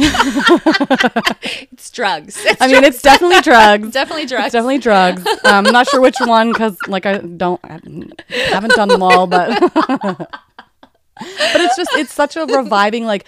it's 1.72 1.92
drugs. 1.92 2.44
It's 2.46 2.62
I 2.62 2.68
mean, 2.68 2.84
it's 2.84 3.02
definitely 3.02 3.42
drugs. 3.42 3.92
definitely 3.92 4.26
drugs. 4.26 4.46
It's 4.46 4.54
definitely 4.54 4.80
drugs. 4.80 5.26
Um, 5.46 5.68
I'm 5.68 5.74
not 5.74 5.88
sure 5.88 6.02
which 6.02 6.16
one 6.20 6.52
because, 6.52 6.76
like, 6.88 7.06
I 7.06 7.20
don't, 7.20 7.60
I 7.64 7.80
haven't 8.30 8.74
done 8.74 8.88
them 8.88 9.04
all, 9.04 9.28
but, 9.28 9.60
but 9.76 10.30
it's 11.20 11.76
just, 11.76 11.92
it's 11.94 12.12
such 12.12 12.36
a 12.36 12.46
reviving, 12.46 13.06
like, 13.06 13.28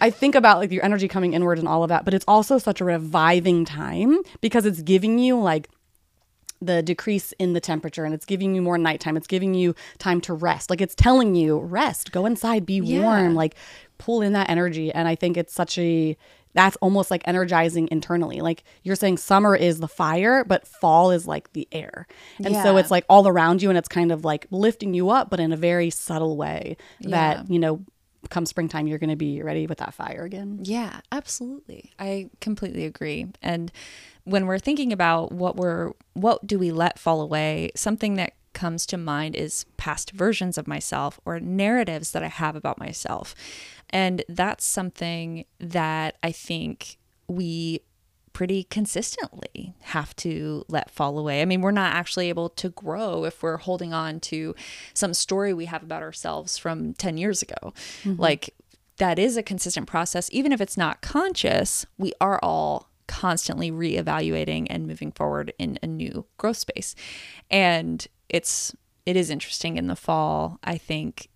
I 0.00 0.10
think 0.10 0.34
about 0.34 0.58
like 0.58 0.70
your 0.70 0.84
energy 0.84 1.08
coming 1.08 1.34
inward 1.34 1.58
and 1.58 1.66
all 1.66 1.82
of 1.82 1.88
that, 1.88 2.04
but 2.04 2.14
it's 2.14 2.24
also 2.28 2.58
such 2.58 2.80
a 2.80 2.84
reviving 2.84 3.64
time 3.64 4.18
because 4.40 4.66
it's 4.66 4.82
giving 4.82 5.18
you 5.18 5.40
like 5.40 5.68
the 6.60 6.82
decrease 6.82 7.32
in 7.38 7.52
the 7.52 7.60
temperature 7.60 8.04
and 8.04 8.14
it's 8.14 8.24
giving 8.24 8.54
you 8.54 8.62
more 8.62 8.78
nighttime. 8.78 9.16
It's 9.16 9.26
giving 9.26 9.54
you 9.54 9.74
time 9.98 10.20
to 10.22 10.34
rest. 10.34 10.70
Like 10.70 10.80
it's 10.80 10.94
telling 10.94 11.34
you, 11.34 11.58
rest, 11.58 12.12
go 12.12 12.26
inside, 12.26 12.64
be 12.64 12.80
yeah. 12.80 13.02
warm, 13.02 13.34
like 13.34 13.54
pull 13.98 14.22
in 14.22 14.32
that 14.32 14.48
energy. 14.48 14.92
And 14.92 15.08
I 15.08 15.14
think 15.14 15.36
it's 15.36 15.52
such 15.52 15.78
a 15.78 16.16
that's 16.54 16.76
almost 16.76 17.10
like 17.10 17.22
energizing 17.26 17.88
internally. 17.90 18.40
Like 18.40 18.62
you're 18.84 18.96
saying 18.96 19.18
summer 19.18 19.56
is 19.56 19.80
the 19.80 19.88
fire, 19.88 20.44
but 20.44 20.66
fall 20.66 21.10
is 21.10 21.26
like 21.26 21.52
the 21.52 21.68
air. 21.72 22.06
And 22.38 22.54
yeah. 22.54 22.62
so 22.62 22.76
it's 22.76 22.90
like 22.90 23.04
all 23.08 23.26
around 23.26 23.60
you 23.60 23.68
and 23.68 23.76
it's 23.76 23.88
kind 23.88 24.12
of 24.12 24.24
like 24.24 24.46
lifting 24.50 24.94
you 24.94 25.10
up, 25.10 25.30
but 25.30 25.40
in 25.40 25.52
a 25.52 25.56
very 25.56 25.90
subtle 25.90 26.36
way 26.36 26.76
that, 27.00 27.38
yeah. 27.38 27.44
you 27.48 27.58
know, 27.58 27.84
come 28.30 28.46
springtime 28.46 28.86
you're 28.86 28.98
going 28.98 29.10
to 29.10 29.16
be 29.16 29.42
ready 29.42 29.66
with 29.66 29.78
that 29.78 29.92
fire 29.94 30.24
again. 30.24 30.60
Yeah, 30.62 31.00
absolutely. 31.12 31.92
I 31.98 32.30
completely 32.40 32.84
agree. 32.84 33.26
And 33.42 33.70
when 34.24 34.46
we're 34.46 34.58
thinking 34.58 34.92
about 34.92 35.32
what 35.32 35.56
we're 35.56 35.92
what 36.14 36.46
do 36.46 36.58
we 36.58 36.72
let 36.72 36.98
fall 36.98 37.20
away, 37.20 37.70
something 37.76 38.14
that 38.14 38.34
comes 38.52 38.86
to 38.86 38.96
mind 38.96 39.34
is 39.34 39.66
past 39.76 40.12
versions 40.12 40.56
of 40.56 40.66
myself 40.66 41.20
or 41.24 41.40
narratives 41.40 42.12
that 42.12 42.22
I 42.22 42.28
have 42.28 42.56
about 42.56 42.78
myself. 42.78 43.34
And 43.90 44.22
that's 44.28 44.64
something 44.64 45.44
that 45.58 46.16
I 46.22 46.32
think 46.32 46.98
we 47.28 47.80
pretty 48.32 48.64
consistently 48.64 49.74
have 49.80 50.14
to 50.16 50.64
let 50.68 50.90
fall 50.90 51.18
away. 51.18 51.40
I 51.40 51.44
mean, 51.44 51.60
we're 51.60 51.70
not 51.70 51.94
actually 51.94 52.28
able 52.28 52.48
to 52.50 52.68
grow 52.68 53.24
if 53.24 53.42
we're 53.42 53.58
holding 53.58 53.92
on 53.92 54.20
to 54.20 54.54
some 54.92 55.14
story 55.14 55.54
we 55.54 55.66
have 55.66 55.82
about 55.82 56.02
ourselves 56.02 56.58
from 56.58 56.94
10 56.94 57.16
years 57.16 57.42
ago. 57.42 57.72
Mm-hmm. 58.02 58.20
Like, 58.20 58.50
that 58.98 59.18
is 59.18 59.36
a 59.36 59.42
consistent 59.42 59.86
process. 59.86 60.28
Even 60.32 60.52
if 60.52 60.60
it's 60.60 60.76
not 60.76 61.00
conscious, 61.00 61.86
we 61.96 62.12
are 62.20 62.38
all 62.42 62.88
constantly 63.06 63.70
reevaluating 63.70 64.66
and 64.70 64.86
moving 64.86 65.12
forward 65.12 65.52
in 65.58 65.78
a 65.82 65.86
new 65.86 66.26
growth 66.38 66.58
space. 66.58 66.94
And 67.50 68.06
it's 68.28 68.74
it 69.06 69.16
is 69.16 69.30
interesting 69.30 69.76
in 69.76 69.86
the 69.86 69.96
fall, 69.96 70.58
I 70.64 70.78
think 70.78 71.28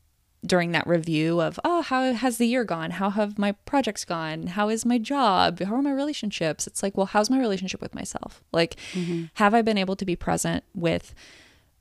during 0.46 0.70
that 0.72 0.86
review 0.86 1.40
of 1.40 1.58
oh 1.64 1.82
how 1.82 2.12
has 2.12 2.38
the 2.38 2.46
year 2.46 2.64
gone? 2.64 2.92
How 2.92 3.10
have 3.10 3.38
my 3.38 3.52
projects 3.52 4.04
gone? 4.04 4.48
How 4.48 4.68
is 4.68 4.86
my 4.86 4.98
job? 4.98 5.60
How 5.60 5.74
are 5.74 5.82
my 5.82 5.92
relationships? 5.92 6.66
It's 6.66 6.82
like 6.82 6.96
well 6.96 7.06
how's 7.06 7.30
my 7.30 7.38
relationship 7.38 7.80
with 7.80 7.94
myself? 7.94 8.42
Like 8.52 8.76
mm-hmm. 8.92 9.24
have 9.34 9.54
i 9.54 9.62
been 9.62 9.78
able 9.78 9.96
to 9.96 10.04
be 10.04 10.16
present 10.16 10.64
with 10.74 11.14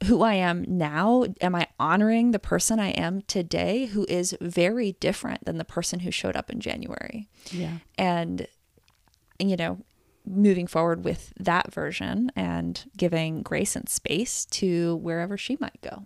who 0.06 0.24
i 0.24 0.34
am 0.34 0.66
now? 0.68 1.26
Am 1.40 1.54
i 1.54 1.68
honoring 1.80 2.32
the 2.32 2.40
person 2.40 2.80
i 2.80 2.90
am 2.90 3.22
today 3.24 3.86
who 3.88 4.06
is 4.10 4.36
very 4.42 4.94
different 4.94 5.46
than 5.46 5.58
the 5.58 5.66
person 5.66 6.00
who 6.00 6.12
showed 6.12 6.36
up 6.36 6.50
in 6.50 6.60
january? 6.60 7.30
Yeah. 7.52 7.78
And 7.98 8.48
you 9.40 9.56
know, 9.56 9.80
moving 10.26 10.68
forward 10.68 11.04
with 11.04 11.34
that 11.40 11.74
version 11.74 12.32
and 12.36 12.86
giving 12.98 13.42
grace 13.42 13.76
and 13.76 13.88
space 13.88 14.46
to 14.46 14.98
wherever 14.98 15.38
she 15.38 15.58
might 15.60 15.80
go. 15.82 16.04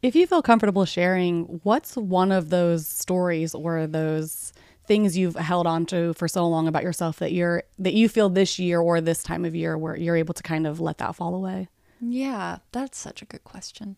If 0.00 0.14
you 0.14 0.26
feel 0.26 0.42
comfortable 0.42 0.84
sharing, 0.84 1.60
what's 1.64 1.96
one 1.96 2.30
of 2.30 2.50
those 2.50 2.86
stories 2.86 3.54
or 3.54 3.86
those 3.86 4.52
things 4.86 5.18
you've 5.18 5.34
held 5.34 5.66
on 5.66 5.86
to 5.86 6.14
for 6.14 6.28
so 6.28 6.46
long 6.48 6.68
about 6.68 6.82
yourself 6.82 7.18
that 7.18 7.32
you're 7.32 7.62
that 7.78 7.94
you 7.94 8.08
feel 8.08 8.28
this 8.30 8.58
year 8.58 8.80
or 8.80 9.00
this 9.00 9.22
time 9.22 9.44
of 9.44 9.54
year 9.54 9.76
where 9.76 9.96
you're 9.96 10.16
able 10.16 10.34
to 10.34 10.42
kind 10.42 10.66
of 10.66 10.80
let 10.80 10.98
that 10.98 11.16
fall 11.16 11.34
away? 11.34 11.68
Yeah, 12.00 12.58
that's 12.70 12.96
such 12.96 13.22
a 13.22 13.26
good 13.26 13.42
question. 13.44 13.96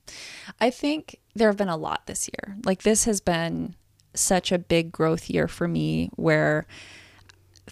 I 0.58 0.70
think 0.70 1.20
there 1.34 1.48
have 1.48 1.58
been 1.58 1.68
a 1.68 1.76
lot 1.76 2.06
this 2.06 2.28
year. 2.28 2.56
Like 2.64 2.82
this 2.82 3.04
has 3.04 3.20
been 3.20 3.76
such 4.14 4.50
a 4.50 4.58
big 4.58 4.90
growth 4.90 5.28
year 5.30 5.46
for 5.46 5.68
me 5.68 6.10
where 6.16 6.66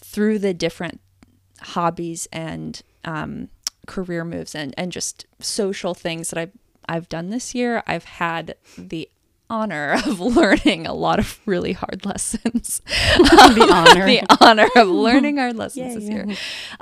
through 0.01 0.39
the 0.39 0.55
different 0.55 1.01
hobbies 1.61 2.29
and 2.33 2.83
um, 3.05 3.49
career 3.87 4.25
moves 4.25 4.55
and, 4.55 4.75
and 4.77 4.93
just 4.93 5.27
social 5.41 5.95
things 5.95 6.31
that 6.31 6.39
I've, 6.39 6.53
I've 6.89 7.09
done 7.09 7.31
this 7.31 7.55
year, 7.55 7.83
I've 7.87 8.05
had 8.05 8.55
the 8.77 9.09
honor 9.51 9.93
of 10.07 10.21
learning 10.21 10.87
a 10.87 10.93
lot 10.95 11.19
of 11.19 11.41
really 11.47 11.73
hard 11.73 12.05
lessons. 12.05 12.81
the 12.87 13.69
honor. 13.73 14.07
the 14.07 14.23
honor 14.41 14.69
of 14.77 14.89
learning 14.89 15.39
hard 15.39 15.57
lessons 15.57 15.95
this 15.95 16.09
year. 16.09 16.27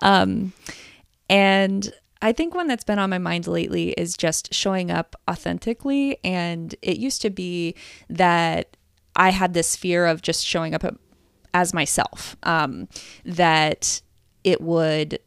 Um, 0.03 0.53
and 1.29 1.93
I 2.23 2.33
think 2.33 2.55
one 2.55 2.67
that's 2.67 2.85
been 2.85 2.99
on 2.99 3.11
my 3.11 3.19
mind 3.19 3.47
lately 3.47 3.91
is 3.91 4.17
just 4.17 4.53
showing 4.55 4.91
up 4.91 5.17
authentically. 5.31 6.19
And 6.25 6.75
it 6.83 6.99
used 6.99 7.23
to 7.23 7.31
be 7.31 7.75
that 8.09 8.77
I 9.15 9.31
had 9.31 9.55
this 9.55 9.77
fear 9.77 10.07
of 10.07 10.23
just 10.23 10.45
showing 10.45 10.75
up 10.75 10.85
as 11.57 11.73
myself, 11.73 12.37
um, 12.43 12.87
that 13.25 14.03
it 14.45 14.61
would, 14.61 15.19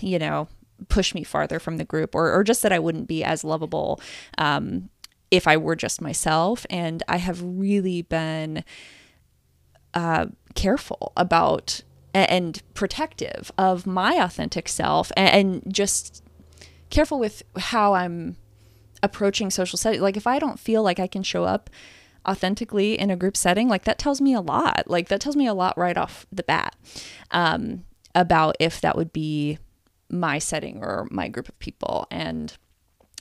you 0.00 0.18
know, 0.18 0.46
push 0.88 1.14
me 1.14 1.24
farther 1.24 1.58
from 1.58 1.76
the 1.78 1.84
group 1.84 2.14
or, 2.14 2.32
or 2.32 2.44
just 2.44 2.62
that 2.62 2.72
I 2.72 2.78
wouldn't 2.78 3.08
be 3.08 3.24
as 3.24 3.42
lovable 3.42 4.00
um, 4.38 4.88
if 5.32 5.48
I 5.48 5.56
were 5.56 5.74
just 5.74 6.00
myself. 6.00 6.64
And 6.70 7.02
I 7.08 7.16
have 7.16 7.42
really 7.42 8.02
been 8.02 8.62
uh, 9.94 10.26
careful 10.54 11.12
about 11.16 11.82
and 12.14 12.62
protective 12.74 13.50
of 13.58 13.86
my 13.86 14.14
authentic 14.14 14.68
self 14.68 15.10
and, 15.16 15.64
and 15.64 15.74
just 15.74 16.22
careful 16.90 17.18
with 17.18 17.42
how 17.56 17.94
I'm 17.94 18.36
approaching 19.02 19.50
social 19.50 19.76
settings 19.76 20.02
Like 20.02 20.16
if 20.16 20.26
I 20.26 20.38
don't 20.38 20.58
feel 20.58 20.82
like 20.82 20.98
I 21.00 21.06
can 21.06 21.22
show 21.22 21.44
up 21.44 21.68
authentically 22.28 22.98
in 22.98 23.10
a 23.10 23.16
group 23.16 23.36
setting, 23.36 23.68
like 23.68 23.84
that 23.84 23.98
tells 23.98 24.20
me 24.20 24.34
a 24.34 24.40
lot. 24.40 24.84
Like 24.86 25.08
that 25.08 25.20
tells 25.20 25.36
me 25.36 25.46
a 25.46 25.54
lot 25.54 25.76
right 25.78 25.96
off 25.96 26.26
the 26.30 26.42
bat 26.42 26.76
um, 27.30 27.84
about 28.14 28.56
if 28.60 28.80
that 28.80 28.96
would 28.96 29.12
be 29.12 29.58
my 30.10 30.38
setting 30.38 30.78
or 30.82 31.08
my 31.10 31.28
group 31.28 31.48
of 31.48 31.58
people. 31.58 32.06
And 32.10 32.56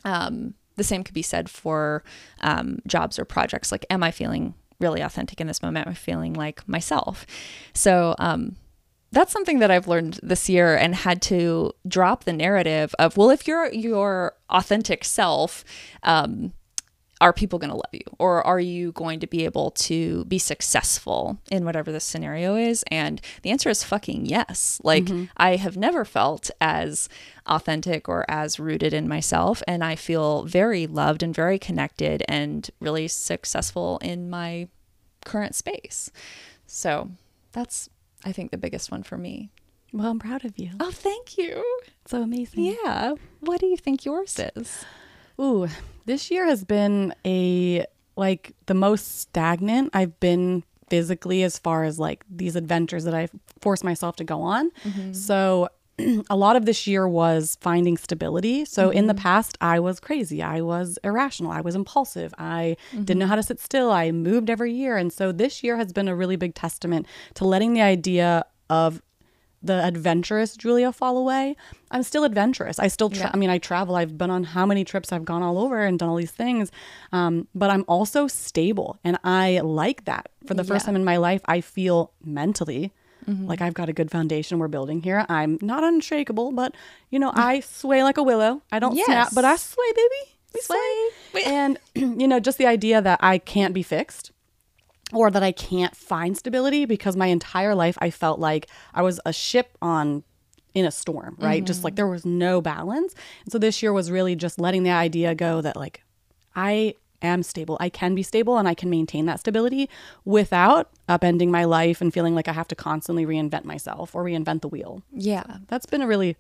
um, 0.04 0.54
the 0.76 0.84
same 0.84 1.04
could 1.04 1.14
be 1.14 1.22
said 1.22 1.50
for 1.50 2.04
um, 2.42 2.80
jobs 2.86 3.18
or 3.18 3.26
projects. 3.26 3.72
Like, 3.72 3.86
am 3.90 4.04
I 4.04 4.12
feeling 4.12 4.54
really 4.80 5.02
authentic 5.02 5.42
in 5.42 5.48
this 5.48 5.62
moment? 5.62 5.88
Am 5.88 5.92
I 5.92 5.96
feeling 5.96 6.34
like 6.34 6.68
myself? 6.68 7.26
So, 7.74 8.16
um, 8.20 8.56
that's 9.12 9.32
something 9.32 9.60
that 9.60 9.72
I've 9.72 9.88
learned 9.88 10.20
this 10.22 10.50
year 10.50 10.76
and 10.76 10.94
had 10.94 11.22
to 11.24 11.72
drop 11.88 12.26
the 12.26 12.34
narrative 12.34 12.94
of, 13.00 13.16
well, 13.16 13.30
if 13.30 13.48
you're 13.48 13.72
your 13.72 14.34
authentic 14.50 15.06
self, 15.06 15.64
um, 16.04 16.52
are 17.20 17.34
people 17.34 17.60
going 17.60 17.70
to 17.70 17.76
love 17.76 17.94
you? 17.94 18.02
Or 18.20 18.46
are 18.46 18.60
you 18.60 18.92
going 18.92 19.20
to 19.20 19.28
be 19.28 19.46
able 19.46 19.72
to 19.72 20.26
be 20.26 20.38
successful 20.38 21.40
in 21.50 21.66
whatever 21.66 21.92
the 21.92 22.00
scenario 22.00 22.56
is? 22.56 22.84
And 22.92 23.22
the 23.42 23.50
answer 23.50 23.70
is 23.70 23.84
fucking 23.84 24.26
yes. 24.26 24.80
Like 24.84 25.06
mm-hmm. 25.06 25.26
i 25.36 25.56
have 25.56 25.78
never 25.78 26.06
felt 26.06 26.52
as 26.62 27.10
authentic 27.46 28.08
or 28.08 28.26
as 28.30 28.60
rooted 28.60 28.94
in 28.94 29.08
myself. 29.08 29.64
And 29.68 29.84
i 29.84 29.96
feel 29.96 30.44
very 30.44 30.86
loved 30.86 31.24
and 31.24 31.34
very 31.34 31.58
connected 31.58 32.24
and 32.28 32.70
really 32.80 33.08
successful 33.08 33.98
in 34.00 34.30
my 34.30 34.68
current 35.26 35.56
space. 35.56 36.12
So 36.66 37.12
that's 37.52 37.90
i 38.24 38.32
think 38.32 38.52
the 38.52 38.58
biggest 38.58 38.92
one 38.92 39.04
for 39.04 39.18
me. 39.18 39.50
Well 39.92 40.12
i'm 40.12 40.20
proud 40.20 40.46
of 40.46 40.58
you. 40.58 40.72
Oh 40.80 40.92
thank 40.92 41.38
you. 41.38 41.64
So 42.06 42.22
amazing. 42.22 42.78
Yeah. 42.84 43.14
What 43.40 43.60
do 43.60 43.66
you 43.66 43.78
think 43.78 44.06
yours 44.06 44.40
is? 44.56 44.86
Ooh, 45.40 45.68
this 46.08 46.32
year 46.32 46.48
has 46.48 46.64
been 46.64 47.14
a 47.26 47.86
like 48.16 48.54
the 48.66 48.74
most 48.74 49.20
stagnant 49.20 49.92
I've 49.94 50.20
been 50.20 50.64
physically 50.90 51.44
as 51.44 51.60
far 51.60 51.84
as 51.84 52.00
like 52.00 52.24
these 52.30 52.56
adventures 52.56 53.04
that 53.04 53.14
I've 53.14 53.32
forced 53.60 53.84
myself 53.84 54.16
to 54.16 54.24
go 54.24 54.42
on. 54.42 54.72
Mm-hmm. 54.84 55.14
So 55.14 55.70
a 56.30 56.36
lot 56.36 56.56
of 56.56 56.66
this 56.66 56.88
year 56.88 57.08
was 57.08 57.58
finding 57.62 57.98
stability. 57.98 58.66
So 58.66 58.90
mm-hmm. 58.90 58.98
in 58.98 59.08
the 59.08 59.14
mm-hmm. 59.14 59.22
past, 59.22 59.58
I 59.62 59.80
was 59.80 60.00
crazy. 60.00 60.42
I 60.42 60.62
was 60.62 60.98
irrational. 61.04 61.52
I 61.52 61.62
was 61.62 61.76
impulsive. 61.76 62.34
I 62.38 62.78
mm-hmm. 62.92 63.04
didn't 63.04 63.20
know 63.20 63.26
mm-hmm. 63.26 63.30
how 63.30 63.36
to 63.36 63.44
sit 63.44 63.60
still. 63.60 63.92
I 63.92 64.12
moved 64.12 64.50
every 64.50 64.74
year. 64.74 64.98
And 64.98 65.12
so 65.12 65.32
this 65.32 65.64
year 65.64 65.78
has 65.78 65.92
been 65.94 66.08
a 66.08 66.16
really 66.16 66.38
big 66.38 66.56
testament 66.56 67.06
to 67.36 67.46
letting 67.46 67.74
the 67.74 67.82
idea 67.82 68.46
of 68.70 69.02
the 69.62 69.84
adventurous 69.84 70.56
Julia 70.56 70.92
fall 70.92 71.18
away. 71.18 71.56
I'm 71.92 72.04
still 72.04 72.24
adventurous. 72.24 72.80
I 72.80 72.88
still, 72.88 73.10
tra- 73.10 73.26
yeah. 73.26 73.32
I 73.34 73.38
mean, 73.38 73.50
I 73.50 73.58
travel. 73.58 73.96
I've 73.96 74.18
been 74.18 74.30
on 74.30 74.44
how 74.44 74.66
many 74.66 74.84
trips 74.84 75.12
I've 75.12 75.26
gone 75.26 75.44
all 75.44 75.60
over 75.60 75.84
and 75.84 75.98
done 75.98 76.10
all 76.10 76.16
these 76.16 76.32
things. 76.32 76.72
Um, 77.12 77.48
but 77.56 77.70
I'm 77.70 77.86
also 77.88 78.28
stable, 78.28 79.00
and 79.04 79.18
I 79.24 79.60
like 79.64 80.06
that. 80.06 80.30
For 80.46 80.54
the 80.54 80.64
first 80.64 80.84
yeah. 80.84 80.88
time 80.88 80.96
in 80.96 81.04
my 81.04 81.18
life, 81.18 81.42
I 81.46 81.62
feel 81.62 82.12
mentally 82.24 82.94
mm-hmm. 83.28 83.46
like 83.46 83.62
I've 83.62 83.74
got 83.74 83.90
a 83.90 83.94
good 83.94 84.10
foundation 84.10 84.60
we're 84.60 84.68
building 84.68 85.02
here. 85.02 85.26
I'm 85.30 85.58
not 85.62 85.84
unshakable, 85.84 86.52
but 86.52 86.76
you 87.10 87.20
know, 87.20 87.32
I 87.34 87.60
sway 87.62 88.04
like 88.04 88.18
a 88.18 88.24
willow. 88.24 88.62
I 88.72 88.80
don't 88.80 88.96
yes. 88.96 89.06
snap, 89.06 89.30
but 89.34 89.46
I 89.46 89.56
sway, 89.56 89.86
baby. 89.96 90.34
We 90.54 90.62
sway. 90.62 90.78
sway. 91.32 91.44
and 91.46 91.80
you 91.96 92.28
know, 92.28 92.40
just 92.40 92.58
the 92.58 92.68
idea 92.68 93.02
that 93.02 93.20
I 93.22 93.38
can't 93.38 93.74
be 93.74 93.84
fixed 93.84 94.32
or 95.14 95.32
that 95.32 95.44
I 95.44 95.52
can't 95.52 95.96
find 95.96 96.38
stability 96.38 96.86
because 96.86 97.16
my 97.16 97.28
entire 97.28 97.76
life 97.76 97.98
I 98.02 98.10
felt 98.10 98.40
like 98.40 98.68
I 98.94 99.02
was 99.02 99.20
a 99.26 99.34
ship 99.34 99.78
on 99.82 100.24
in 100.74 100.86
a 100.86 100.92
storm, 100.92 101.36
right? 101.40 101.60
Mm-hmm. 101.60 101.66
Just 101.66 101.84
like 101.84 101.96
there 101.96 102.08
was 102.08 102.26
no 102.26 102.62
balance. 102.62 103.16
And 103.44 103.52
so 103.52 103.58
this 103.58 103.82
year 103.82 103.94
was 103.94 104.12
really 104.12 104.36
just 104.36 104.60
letting 104.60 104.84
the 104.84 104.92
idea 104.92 105.34
go 105.34 105.62
that 105.62 105.76
like 105.76 106.04
I 106.56 106.96
am 107.22 107.42
stable. 107.42 107.78
I 107.80 107.90
can 107.90 108.14
be 108.14 108.22
stable 108.22 108.58
and 108.58 108.68
I 108.68 108.76
can 108.76 108.90
maintain 108.90 109.26
that 109.26 109.40
stability 109.40 109.90
without 110.24 110.92
upending 111.10 111.50
my 111.50 111.64
life 111.64 112.00
and 112.00 112.14
feeling 112.14 112.36
like 112.36 112.48
I 112.48 112.54
have 112.54 112.68
to 112.68 112.76
constantly 112.76 113.26
reinvent 113.26 113.64
myself 113.64 114.14
or 114.14 114.24
reinvent 114.24 114.62
the 114.62 114.68
wheel. 114.68 115.02
Yeah. 115.12 115.44
So 115.44 115.54
that's 115.68 115.88
been 115.88 116.02
a 116.02 116.08
really 116.08 116.36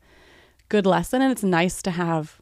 good 0.69 0.86
lesson 0.86 1.21
and 1.21 1.32
it's 1.32 1.43
nice 1.43 1.82
to 1.82 1.91
have 1.91 2.39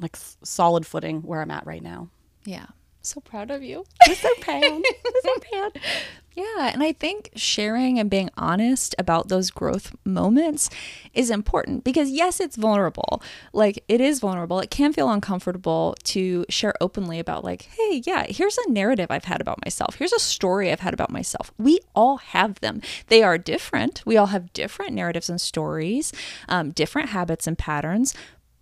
like 0.00 0.16
solid 0.16 0.84
footing 0.84 1.22
where 1.22 1.42
I'm 1.42 1.50
at 1.50 1.66
right 1.66 1.82
now. 1.82 2.08
Yeah 2.44 2.66
so 3.06 3.20
proud 3.20 3.50
of 3.50 3.62
you. 3.62 3.84
I'm 4.06 4.14
so 4.14 4.28
proud. 4.40 4.64
I'm 4.64 4.82
so 5.22 5.34
proud. 5.50 5.80
Yeah. 6.36 6.70
And 6.70 6.82
I 6.82 6.92
think 6.92 7.30
sharing 7.34 7.98
and 7.98 8.10
being 8.10 8.28
honest 8.36 8.94
about 8.98 9.28
those 9.28 9.50
growth 9.50 9.96
moments 10.04 10.68
is 11.14 11.30
important 11.30 11.82
because, 11.82 12.10
yes, 12.10 12.40
it's 12.40 12.56
vulnerable. 12.56 13.22
Like, 13.54 13.82
it 13.88 14.02
is 14.02 14.20
vulnerable. 14.20 14.60
It 14.60 14.70
can 14.70 14.92
feel 14.92 15.08
uncomfortable 15.08 15.94
to 16.04 16.44
share 16.50 16.74
openly 16.78 17.18
about, 17.18 17.42
like, 17.42 17.62
hey, 17.62 18.02
yeah, 18.04 18.26
here's 18.28 18.58
a 18.58 18.70
narrative 18.70 19.06
I've 19.08 19.24
had 19.24 19.40
about 19.40 19.64
myself. 19.64 19.94
Here's 19.94 20.12
a 20.12 20.18
story 20.18 20.70
I've 20.70 20.80
had 20.80 20.92
about 20.92 21.10
myself. 21.10 21.52
We 21.56 21.80
all 21.94 22.18
have 22.18 22.60
them. 22.60 22.82
They 23.06 23.22
are 23.22 23.38
different. 23.38 24.02
We 24.04 24.18
all 24.18 24.26
have 24.26 24.52
different 24.52 24.92
narratives 24.92 25.30
and 25.30 25.40
stories, 25.40 26.12
um, 26.50 26.70
different 26.72 27.08
habits 27.08 27.46
and 27.46 27.56
patterns, 27.56 28.12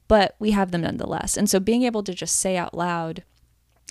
but 0.06 0.36
we 0.38 0.52
have 0.52 0.70
them 0.70 0.82
nonetheless. 0.82 1.36
And 1.36 1.50
so 1.50 1.58
being 1.58 1.82
able 1.82 2.04
to 2.04 2.14
just 2.14 2.36
say 2.36 2.56
out 2.56 2.74
loud, 2.74 3.24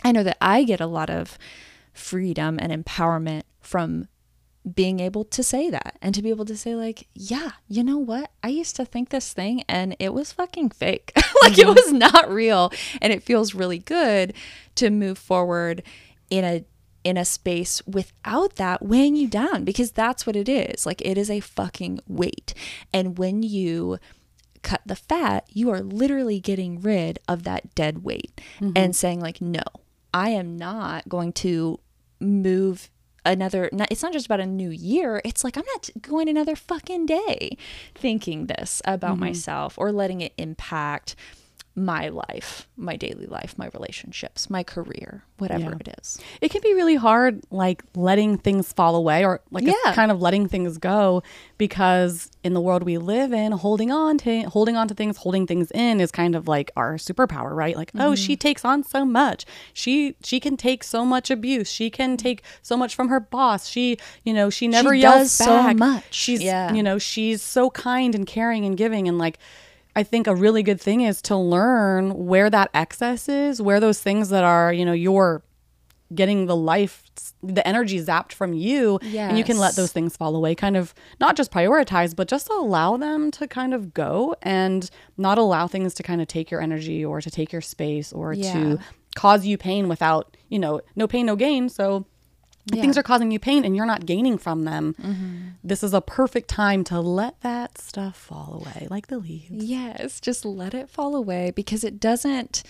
I 0.04 0.12
know 0.12 0.24
that 0.24 0.38
I 0.42 0.64
get 0.64 0.82
a 0.82 0.88
lot 0.88 1.10
of 1.10 1.38
freedom 1.94 2.60
and 2.60 2.86
empowerment 2.86 3.44
from 3.62 4.08
being 4.76 5.00
able 5.00 5.26
to 5.26 5.44
say 5.44 5.70
that 5.70 5.98
and 6.02 6.16
to 6.16 6.22
be 6.22 6.30
able 6.30 6.46
to 6.46 6.56
say 6.56 6.74
like 6.74 7.08
yeah 7.14 7.52
you 7.68 7.84
know 7.84 7.98
what 7.98 8.32
i 8.42 8.48
used 8.48 8.78
to 8.78 8.86
think 8.86 9.10
this 9.10 9.34
thing 9.34 9.62
and 9.68 9.94
it 10.00 10.14
was 10.14 10.32
fucking 10.32 10.70
fake 10.70 11.12
like 11.42 11.54
mm-hmm. 11.54 11.68
it 11.70 11.76
was 11.76 11.92
not 11.92 12.32
real 12.32 12.72
and 13.02 13.12
it 13.12 13.22
feels 13.22 13.54
really 13.54 13.80
good 13.80 14.34
to 14.76 14.90
move 14.90 15.18
forward 15.18 15.84
in 16.30 16.46
a 16.46 16.64
in 17.04 17.18
a 17.18 17.26
space 17.26 17.82
without 17.86 18.56
that 18.56 18.82
weighing 18.82 19.18
you 19.18 19.28
down 19.28 19.66
because 19.66 19.92
that's 19.92 20.26
what 20.26 20.38
it 20.38 20.48
is 20.48 20.86
like 20.86 21.02
it 21.02 21.18
is 21.18 21.30
a 21.30 21.42
fucking 21.42 22.00
weight 22.08 22.54
and 22.94 23.18
when 23.18 23.44
you 23.44 23.98
cut 24.62 24.80
the 24.86 24.96
fat 24.96 25.46
you 25.50 25.70
are 25.70 25.82
literally 25.82 26.40
getting 26.40 26.80
rid 26.80 27.20
of 27.28 27.44
that 27.44 27.76
dead 27.76 28.06
weight 28.06 28.40
mm-hmm. 28.62 28.72
and 28.78 28.96
saying 28.96 29.20
like 29.20 29.42
no 29.42 29.62
I 30.14 30.30
am 30.30 30.58
not 30.58 31.10
going 31.10 31.34
to 31.34 31.80
move 32.20 32.90
another 33.26 33.70
it's 33.90 34.04
not 34.04 34.12
just 34.12 34.26
about 34.26 34.42
a 34.42 34.46
new 34.46 34.70
year 34.70 35.22
it's 35.24 35.46
like 35.46 35.58
i'm 35.58 35.64
not 35.74 35.90
going 36.02 36.28
another 36.28 36.58
fucking 36.58 37.06
day 37.06 37.58
thinking 37.96 38.48
this 38.48 38.82
about 38.84 39.14
mm-hmm. 39.14 39.22
myself 39.22 39.76
or 39.78 39.94
letting 39.94 40.20
it 40.20 40.34
impact 40.38 41.16
my 41.76 42.10
life, 42.10 42.68
my 42.78 42.96
daily 42.96 43.26
life, 43.26 43.58
my 43.58 43.68
relationships, 43.74 44.48
my 44.48 44.62
career, 44.64 45.24
whatever 45.40 45.72
yeah. 45.72 45.78
it 45.80 45.96
is. 46.00 46.20
It 46.40 46.50
can 46.50 46.62
be 46.62 46.74
really 46.76 46.96
hard, 46.96 47.42
like 47.50 47.84
letting 47.96 48.38
things 48.38 48.72
fall 48.72 48.96
away 48.96 49.26
or 49.26 49.42
like 49.50 49.64
yeah. 49.64 49.94
kind 49.94 50.12
of 50.12 50.22
letting 50.22 50.48
things 50.48 50.78
go 50.78 51.24
because 51.58 52.30
in 52.44 52.54
the 52.54 52.62
world 52.62 52.84
we 52.84 53.00
live 53.00 53.34
in, 53.34 53.54
holding 53.54 53.92
on 53.92 54.20
to 54.20 54.44
holding 54.44 54.78
on 54.78 54.88
to 54.88 54.94
things, 54.94 55.18
holding 55.18 55.48
things 55.48 55.72
in 55.72 56.00
is 56.00 56.12
kind 56.12 56.36
of 56.36 56.48
like 56.48 56.70
our 56.76 56.96
superpower, 56.96 57.56
right? 57.56 57.76
Like, 57.76 57.92
mm-hmm. 57.92 58.02
oh, 58.02 58.16
she 58.16 58.34
mm-hmm. 58.34 58.40
takes 58.40 58.64
on 58.64 58.84
so 58.84 59.04
much. 59.04 59.44
She 59.74 60.16
she 60.24 60.40
can 60.40 60.56
take 60.58 60.84
so 60.84 61.04
much 61.04 61.32
abuse. 61.32 61.72
She 61.72 61.90
can 61.90 62.18
take 62.18 62.44
so 62.62 62.78
much 62.78 62.94
from 62.94 63.08
her 63.10 63.20
boss. 63.20 63.68
She, 63.68 63.98
you 64.24 64.34
know, 64.34 64.52
she 64.52 64.68
never 64.68 64.94
she 64.94 65.02
yells 65.02 65.36
back. 65.40 65.48
so 65.48 65.74
much. 65.74 66.14
She's, 66.14 66.44
yeah. 66.44 66.72
you 66.72 66.84
know, 66.84 67.00
she's 67.00 67.42
so 67.42 67.72
kind 67.72 68.14
and 68.14 68.28
caring 68.28 68.64
and 68.64 68.78
giving 68.78 69.08
and 69.08 69.18
like 69.18 69.40
I 69.96 70.04
think 70.04 70.28
a 70.28 70.36
really 70.36 70.64
good 70.64 70.82
thing 70.82 71.02
is 71.02 71.22
to 71.24 71.38
learn 71.38 72.26
where 72.26 72.50
that 72.50 72.70
excess 72.74 73.30
is, 73.30 73.62
where 73.62 73.80
those 73.80 74.00
things 74.00 74.30
that 74.30 74.44
are, 74.44 74.74
you 74.74 74.86
know, 74.86 74.94
you're 74.94 75.44
getting 76.14 76.46
the 76.46 76.56
life, 76.56 77.04
the 77.42 77.66
energy 77.68 78.00
zapped 78.00 78.34
from 78.34 78.54
you, 78.54 79.00
yes. 79.02 79.30
and 79.30 79.38
you 79.38 79.44
can 79.44 79.58
let 79.58 79.76
those 79.76 79.92
things 79.92 80.16
fall 80.18 80.36
away. 80.36 80.56
Kind 80.56 80.78
of 80.78 80.94
not 81.20 81.36
just 81.36 81.52
prioritize, 81.52 82.16
but 82.16 82.28
just 82.28 82.50
allow 82.50 82.98
them 82.98 83.32
to 83.32 83.48
kind 83.48 83.74
of 83.74 83.94
go 83.94 84.36
and 84.42 84.90
not 85.18 85.38
allow 85.38 85.68
things 85.68 85.94
to 85.96 86.04
kind 86.04 86.22
of 86.22 86.28
take 86.28 86.50
your 86.52 86.62
energy 86.62 87.04
or 87.04 87.22
to 87.22 87.30
take 87.30 87.52
your 87.52 87.62
space 87.62 88.12
or 88.14 88.34
yeah. 88.34 88.54
to 88.54 88.80
cause 89.16 89.46
you 89.46 89.58
pain 89.58 89.88
without, 89.88 90.36
you 90.50 90.60
know, 90.60 90.82
no 90.96 91.08
pain, 91.08 91.26
no 91.26 91.36
gain. 91.36 91.70
So 91.70 92.06
yeah. 92.66 92.82
things 92.82 92.98
are 92.98 93.04
causing 93.04 93.32
you 93.32 93.40
pain 93.40 93.66
and 93.66 93.76
you're 93.76 93.86
not 93.86 94.06
gaining 94.06 94.38
from 94.38 94.64
them, 94.64 94.96
mm-hmm. 95.02 95.38
this 95.64 95.84
is 95.84 95.94
a 95.94 96.02
perfect 96.02 96.48
time 96.48 96.84
to 96.86 97.00
let 97.00 97.40
that 97.42 97.78
stuff 97.78 98.16
fall 98.16 98.62
away 98.62 98.88
like 98.90 99.08
the 99.08 99.18
leaves. 99.18 99.50
Yes, 99.52 100.20
just 100.20 100.46
let 100.46 100.74
it 100.74 100.90
fall 100.90 101.16
away 101.16 101.52
because 101.52 101.84
it 101.84 102.00
doesn't. 102.00 102.64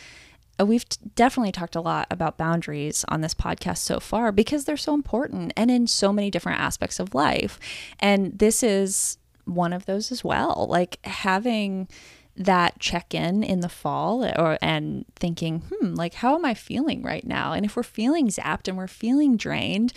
Uh, 0.60 0.66
we've 0.66 0.86
definitely 1.16 1.52
talked 1.52 1.76
a 1.76 1.82
lot 1.82 2.08
about 2.12 2.38
boundaries 2.38 3.04
on 3.08 3.22
this 3.22 3.34
podcast 3.34 3.80
so 3.80 4.00
far 4.00 4.32
because 4.32 4.66
they're 4.66 4.78
so 4.78 4.94
important 4.94 5.52
and 5.58 5.72
in 5.72 5.88
so 5.88 6.14
many 6.14 6.30
different 6.30 6.60
aspects 6.60 7.00
of 7.00 7.16
life. 7.16 7.60
And 8.00 8.38
this 8.38 8.62
is 8.62 9.18
one 9.46 9.74
of 9.74 9.86
those 9.86 10.12
as 10.12 10.24
well. 10.24 10.68
Like 10.70 11.04
having 11.06 11.88
that 12.36 12.80
check 12.80 13.14
in 13.14 13.44
in 13.44 13.60
the 13.60 13.70
fall 13.70 14.26
or 14.26 14.58
and 14.62 15.06
thinking, 15.16 15.60
hmm, 15.60 15.94
like 15.94 16.16
how 16.16 16.36
am 16.36 16.46
I 16.46 16.54
feeling 16.54 17.04
right 17.04 17.26
now? 17.26 17.54
And 17.54 17.66
if 17.66 17.76
we're 17.76 17.84
feeling 17.84 18.28
zapped 18.28 18.68
and 18.68 18.78
we're 18.78 18.88
feeling 18.88 19.38
drained, 19.38 19.94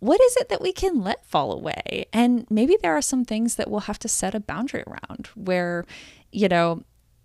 what 0.00 0.20
is 0.20 0.36
it 0.36 0.48
that 0.48 0.62
we 0.62 0.72
can 0.72 1.02
let 1.02 1.26
fall 1.26 1.52
away? 1.52 2.06
And 2.12 2.46
maybe 2.50 2.76
there 2.80 2.96
are 2.96 3.02
some 3.02 3.24
things 3.24 3.54
that 3.56 3.70
we'll 3.70 3.80
have 3.80 3.98
to 4.00 4.08
set 4.08 4.34
a 4.34 4.40
boundary 4.40 4.82
around 4.86 5.28
where, 5.34 5.84
you 6.32 6.48
know, 6.48 6.82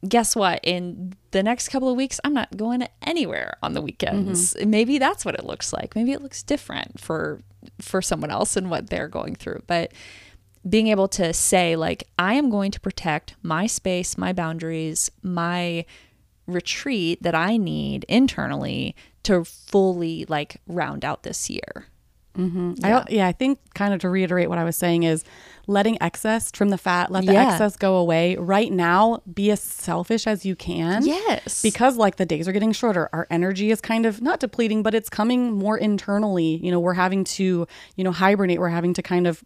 guess 0.07 0.35
what? 0.35 0.59
In 0.61 1.13
the 1.31 1.41
next 1.41 1.69
couple 1.69 1.89
of 1.89 1.97
weeks, 1.97 2.19
I'm 2.23 2.33
not 2.33 2.55
going 2.55 2.87
anywhere 3.01 3.57
on 3.63 3.73
the 3.73 3.81
weekends. 3.81 4.55
Maybe 4.63 4.99
that's 4.99 5.25
what 5.25 5.35
it 5.35 5.45
looks 5.45 5.73
like. 5.73 5.95
Maybe 5.95 6.11
it 6.11 6.21
looks 6.21 6.43
different 6.43 6.99
for 6.99 7.39
for 7.81 7.99
someone 8.01 8.29
else 8.29 8.55
and 8.55 8.69
what 8.69 8.91
they're 8.91 9.07
going 9.07 9.33
through. 9.35 9.63
But 9.65 9.91
being 10.67 10.87
able 10.87 11.07
to 11.09 11.33
say 11.33 11.75
like 11.75 12.07
I 12.17 12.33
am 12.33 12.49
going 12.49 12.71
to 12.71 12.79
protect 12.79 13.35
my 13.43 13.67
space, 13.67 14.17
my 14.17 14.33
boundaries, 14.33 15.11
my 15.21 15.85
retreat 16.47 17.21
that 17.23 17.35
I 17.35 17.57
need 17.57 18.05
internally 18.07 18.95
to 19.23 19.43
fully 19.43 20.25
like 20.27 20.57
round 20.67 21.03
out 21.03 21.23
this 21.23 21.49
year. 21.49 21.87
Mm-hmm. 22.37 22.83
I, 22.83 23.05
yeah, 23.09 23.27
I 23.27 23.31
think 23.31 23.59
kind 23.75 23.93
of 23.93 24.01
to 24.01 24.09
reiterate 24.09 24.49
what 24.49 24.57
I 24.57 24.65
was 24.65 24.75
saying 24.75 25.03
is 25.03 25.23
letting 25.67 25.97
excess 26.01 26.51
trim 26.51 26.69
the 26.69 26.77
fat, 26.77 27.09
let 27.09 27.25
the 27.25 27.31
Yeah. 27.33 27.53
excess 27.53 27.77
go 27.77 27.95
away. 27.95 28.35
Right 28.35 28.71
now, 28.71 29.21
be 29.33 29.51
as 29.51 29.61
selfish 29.61 30.27
as 30.27 30.45
you 30.45 30.55
can. 30.55 31.05
Yes. 31.05 31.61
Because 31.61 31.95
like 31.95 32.17
the 32.17 32.25
days 32.25 32.47
are 32.47 32.51
getting 32.51 32.73
shorter, 32.73 33.09
our 33.13 33.25
energy 33.29 33.71
is 33.71 33.79
kind 33.79 34.05
of 34.05 34.21
not 34.21 34.41
depleting, 34.41 34.83
but 34.83 34.93
it's 34.93 35.09
coming 35.09 35.53
more 35.53 35.77
internally. 35.77 36.59
You 36.61 36.71
know, 36.71 36.79
we're 36.79 36.93
having 36.93 37.23
to, 37.23 37.67
you 37.95 38.03
know, 38.03 38.11
hibernate. 38.11 38.59
We're 38.59 38.67
having 38.69 38.93
to 38.95 39.01
kind 39.01 39.27
of 39.27 39.41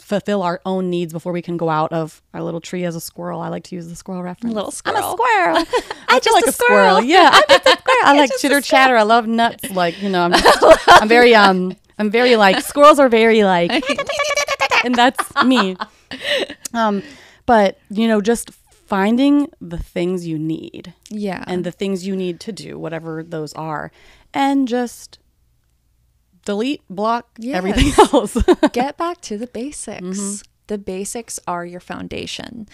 fulfill 0.00 0.42
our 0.42 0.60
own 0.64 0.90
needs 0.90 1.12
before 1.12 1.32
we 1.32 1.42
can 1.42 1.56
go 1.56 1.68
out 1.68 1.92
of 1.92 2.22
our 2.34 2.42
little 2.42 2.60
tree 2.60 2.84
as 2.84 2.96
a 2.96 3.00
squirrel. 3.00 3.40
I 3.40 3.48
like 3.48 3.64
to 3.64 3.74
use 3.74 3.88
the 3.88 3.94
squirrel 3.94 4.22
reference. 4.22 4.54
Little 4.54 4.72
I'm 4.84 4.96
a 4.96 4.98
squirrel. 4.98 5.16
squirrel. 5.16 5.56
I 6.08 6.18
just 6.18 6.24
feel 6.24 6.34
like 6.34 6.46
a 6.46 6.48
a 6.48 6.52
squirrel. 6.52 6.96
squirrel. 6.96 7.04
Yeah, 7.04 7.30
I'm 7.32 7.42
just 7.48 7.66
a 7.66 7.70
squirrel. 7.78 8.04
I 8.04 8.16
like 8.16 8.30
chitter 8.38 8.60
chatter. 8.60 8.96
I 8.96 9.02
love 9.02 9.26
nuts. 9.26 9.70
Like 9.70 10.00
you 10.02 10.08
know, 10.08 10.22
I'm 10.22 10.32
just, 10.34 10.88
I'm 10.88 11.08
very 11.08 11.34
um, 11.34 11.76
I'm 11.98 12.10
very 12.10 12.36
like 12.36 12.64
squirrels 12.64 12.98
are 12.98 13.08
very 13.08 13.44
like, 13.44 13.70
and 14.84 14.94
that's 14.94 15.44
me. 15.44 15.76
Um, 16.74 17.02
but 17.46 17.78
you 17.90 18.08
know, 18.08 18.20
just 18.20 18.50
finding 18.90 19.48
the 19.60 19.78
things 19.78 20.26
you 20.26 20.36
need 20.36 20.92
yeah. 21.10 21.44
and 21.46 21.62
the 21.62 21.70
things 21.70 22.04
you 22.04 22.16
need 22.16 22.40
to 22.40 22.50
do, 22.50 22.76
whatever 22.76 23.22
those 23.22 23.52
are, 23.52 23.92
and 24.34 24.66
just 24.66 25.19
delete, 26.44 26.82
block 26.88 27.28
Yes. 27.38 27.56
everything 27.56 27.92
else. 28.12 28.36
get 28.72 28.96
back 28.96 29.20
to 29.22 29.36
the 29.38 29.46
basics. 29.46 30.02
Mm-hmm. 30.02 30.42
The 30.68 30.78
basics 30.78 31.40
are 31.48 31.66
your 31.66 31.80
foundation. 31.80 32.68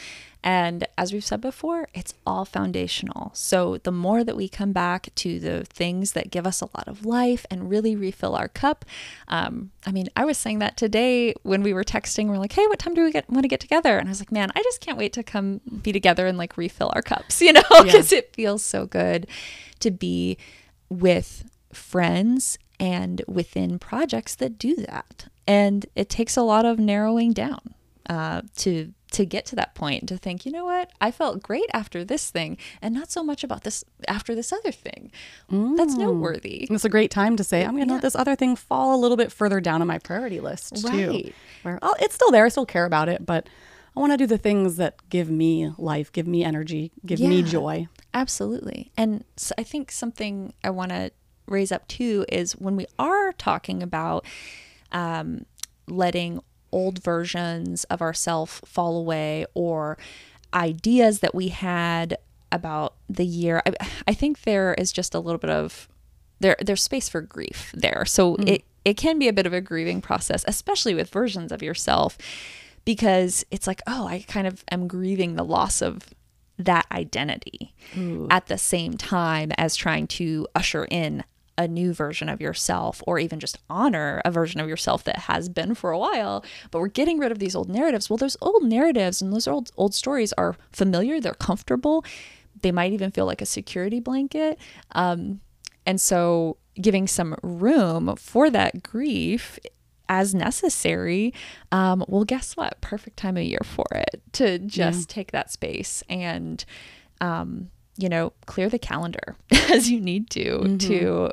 And 0.44 0.86
as 0.96 1.12
we've 1.12 1.24
said 1.24 1.40
before, 1.40 1.88
it's 1.92 2.14
all 2.24 2.44
foundational. 2.44 3.32
So 3.34 3.78
the 3.78 3.90
more 3.90 4.22
that 4.22 4.36
we 4.36 4.48
come 4.48 4.70
back 4.72 5.08
to 5.16 5.40
the 5.40 5.64
things 5.64 6.12
that 6.12 6.30
give 6.30 6.46
us 6.46 6.60
a 6.60 6.66
lot 6.66 6.86
of 6.86 7.04
life 7.04 7.44
and 7.50 7.68
really 7.68 7.96
refill 7.96 8.36
our 8.36 8.46
cup. 8.46 8.84
Um, 9.26 9.72
I 9.84 9.90
mean, 9.90 10.08
I 10.14 10.24
was 10.24 10.38
saying 10.38 10.60
that 10.60 10.76
today 10.76 11.34
when 11.42 11.62
we 11.62 11.72
were 11.72 11.82
texting, 11.82 12.28
we're 12.28 12.38
like, 12.38 12.52
hey, 12.52 12.66
what 12.68 12.78
time 12.78 12.94
do 12.94 13.02
we 13.02 13.10
get 13.10 13.28
want 13.28 13.42
to 13.42 13.48
get 13.48 13.58
together? 13.60 13.98
And 13.98 14.08
I 14.08 14.10
was 14.10 14.20
like, 14.20 14.30
man, 14.30 14.52
I 14.54 14.62
just 14.62 14.80
can't 14.80 14.98
wait 14.98 15.12
to 15.14 15.24
come 15.24 15.62
be 15.82 15.90
together 15.90 16.26
and 16.28 16.38
like 16.38 16.56
refill 16.56 16.92
our 16.94 17.02
cups, 17.02 17.40
you 17.46 17.52
know, 17.52 17.62
because 17.82 18.12
it 18.12 18.32
feels 18.34 18.62
so 18.62 18.86
good 18.86 19.26
to 19.80 19.90
be 19.90 20.36
with 20.88 21.48
friends 21.72 22.56
and 22.78 23.22
within 23.26 23.78
projects 23.78 24.34
that 24.36 24.58
do 24.58 24.76
that. 24.76 25.26
And 25.46 25.86
it 25.94 26.08
takes 26.08 26.36
a 26.36 26.42
lot 26.42 26.64
of 26.64 26.78
narrowing 26.78 27.32
down 27.32 27.74
uh, 28.08 28.42
to 28.58 28.92
to 29.12 29.24
get 29.24 29.46
to 29.46 29.56
that 29.56 29.74
point 29.74 30.08
to 30.08 30.16
think, 30.18 30.44
you 30.44 30.50
know 30.50 30.64
what, 30.64 30.90
I 31.00 31.10
felt 31.10 31.42
great 31.42 31.70
after 31.72 32.04
this 32.04 32.28
thing, 32.28 32.58
and 32.82 32.92
not 32.92 33.10
so 33.10 33.22
much 33.22 33.44
about 33.44 33.62
this 33.62 33.84
after 34.08 34.34
this 34.34 34.52
other 34.52 34.72
thing. 34.72 35.10
That's 35.48 35.94
noteworthy. 35.94 36.66
it's 36.68 36.84
a 36.84 36.88
great 36.88 37.10
time 37.10 37.36
to 37.36 37.44
say, 37.44 37.64
I'm 37.64 37.76
going 37.76 37.86
to 37.86 37.94
let 37.94 38.02
this 38.02 38.16
other 38.16 38.34
thing 38.34 38.56
fall 38.56 38.94
a 38.94 38.98
little 39.00 39.16
bit 39.16 39.30
further 39.32 39.60
down 39.60 39.80
on 39.80 39.88
my 39.88 39.98
priority 39.98 40.40
list 40.40 40.84
too. 40.84 41.08
Right. 41.08 41.34
Where 41.62 41.78
oh, 41.82 41.94
it's 42.00 42.14
still 42.14 42.30
there, 42.30 42.44
I 42.44 42.48
still 42.48 42.66
care 42.66 42.84
about 42.84 43.08
it, 43.08 43.24
but 43.24 43.48
I 43.96 44.00
want 44.00 44.12
to 44.12 44.18
do 44.18 44.26
the 44.26 44.38
things 44.38 44.76
that 44.76 44.96
give 45.08 45.30
me 45.30 45.72
life, 45.78 46.12
give 46.12 46.26
me 46.26 46.44
energy, 46.44 46.92
give 47.06 47.20
me 47.20 47.42
joy. 47.42 47.88
Absolutely. 48.12 48.92
And 48.96 49.24
so 49.36 49.54
I 49.56 49.62
think 49.62 49.90
something 49.90 50.52
I 50.62 50.70
want 50.70 50.90
to 50.90 51.12
raise 51.46 51.72
up 51.72 51.86
too 51.88 52.24
is 52.28 52.52
when 52.52 52.76
we 52.76 52.86
are 52.98 53.32
talking 53.32 53.82
about 53.82 54.24
um, 54.92 55.44
letting 55.86 56.40
old 56.72 57.02
versions 57.02 57.84
of 57.84 58.02
ourself 58.02 58.60
fall 58.64 58.96
away 58.96 59.46
or 59.54 59.96
ideas 60.52 61.20
that 61.20 61.34
we 61.34 61.48
had 61.48 62.18
about 62.52 62.94
the 63.08 63.24
year, 63.24 63.62
I, 63.66 63.74
I 64.08 64.14
think 64.14 64.42
there 64.42 64.74
is 64.74 64.92
just 64.92 65.14
a 65.14 65.20
little 65.20 65.38
bit 65.38 65.50
of 65.50 65.88
there 66.38 66.56
there's 66.60 66.82
space 66.82 67.08
for 67.08 67.20
grief 67.20 67.72
there. 67.74 68.04
So 68.04 68.36
it 68.46 68.64
it 68.84 68.96
can 68.96 69.18
be 69.18 69.26
a 69.26 69.32
bit 69.32 69.46
of 69.46 69.52
a 69.52 69.60
grieving 69.60 70.00
process, 70.00 70.44
especially 70.46 70.94
with 70.94 71.10
versions 71.10 71.50
of 71.50 71.62
yourself 71.62 72.16
because 72.84 73.44
it's 73.50 73.66
like, 73.66 73.82
oh, 73.86 74.06
I 74.06 74.24
kind 74.28 74.46
of 74.46 74.64
am 74.70 74.86
grieving 74.86 75.34
the 75.34 75.44
loss 75.44 75.82
of 75.82 76.14
that 76.58 76.86
identity 76.90 77.74
at 78.30 78.46
the 78.46 78.56
same 78.56 78.96
time 78.96 79.52
as 79.58 79.76
trying 79.76 80.06
to 80.06 80.46
usher 80.54 80.86
in 80.90 81.24
a 81.58 81.66
new 81.66 81.92
version 81.92 82.28
of 82.28 82.40
yourself 82.40 83.02
or 83.06 83.18
even 83.18 83.40
just 83.40 83.58
honor 83.70 84.20
a 84.24 84.30
version 84.30 84.60
of 84.60 84.68
yourself 84.68 85.04
that 85.04 85.20
has 85.20 85.48
been 85.48 85.74
for 85.74 85.90
a 85.90 85.98
while 85.98 86.44
but 86.70 86.80
we're 86.80 86.88
getting 86.88 87.18
rid 87.18 87.32
of 87.32 87.38
these 87.38 87.54
old 87.56 87.68
narratives. 87.68 88.10
Well 88.10 88.16
those 88.16 88.36
old 88.40 88.64
narratives 88.64 89.22
and 89.22 89.32
those 89.32 89.46
old 89.46 89.70
old 89.76 89.94
stories 89.94 90.32
are 90.34 90.56
familiar 90.72 91.20
they're 91.20 91.34
comfortable 91.34 92.04
they 92.62 92.72
might 92.72 92.92
even 92.92 93.10
feel 93.10 93.26
like 93.26 93.42
a 93.42 93.46
security 93.46 94.00
blanket 94.00 94.58
um, 94.92 95.40
and 95.84 96.00
so 96.00 96.56
giving 96.80 97.06
some 97.06 97.36
room 97.42 98.16
for 98.16 98.50
that 98.50 98.82
grief 98.82 99.58
as 100.08 100.34
necessary, 100.34 101.34
um, 101.72 102.04
well, 102.08 102.24
guess 102.24 102.56
what? 102.56 102.80
Perfect 102.80 103.16
time 103.16 103.36
of 103.36 103.42
year 103.42 103.60
for 103.64 103.86
it 103.92 104.22
to 104.32 104.58
just 104.58 105.08
take 105.08 105.32
that 105.32 105.50
space 105.50 106.02
and, 106.08 106.64
um, 107.20 107.70
you 107.96 108.08
know, 108.08 108.32
clear 108.46 108.68
the 108.68 108.78
calendar 108.78 109.36
as 109.70 109.90
you 109.90 110.00
need 110.00 110.30
to 110.30 110.76
to 110.78 111.30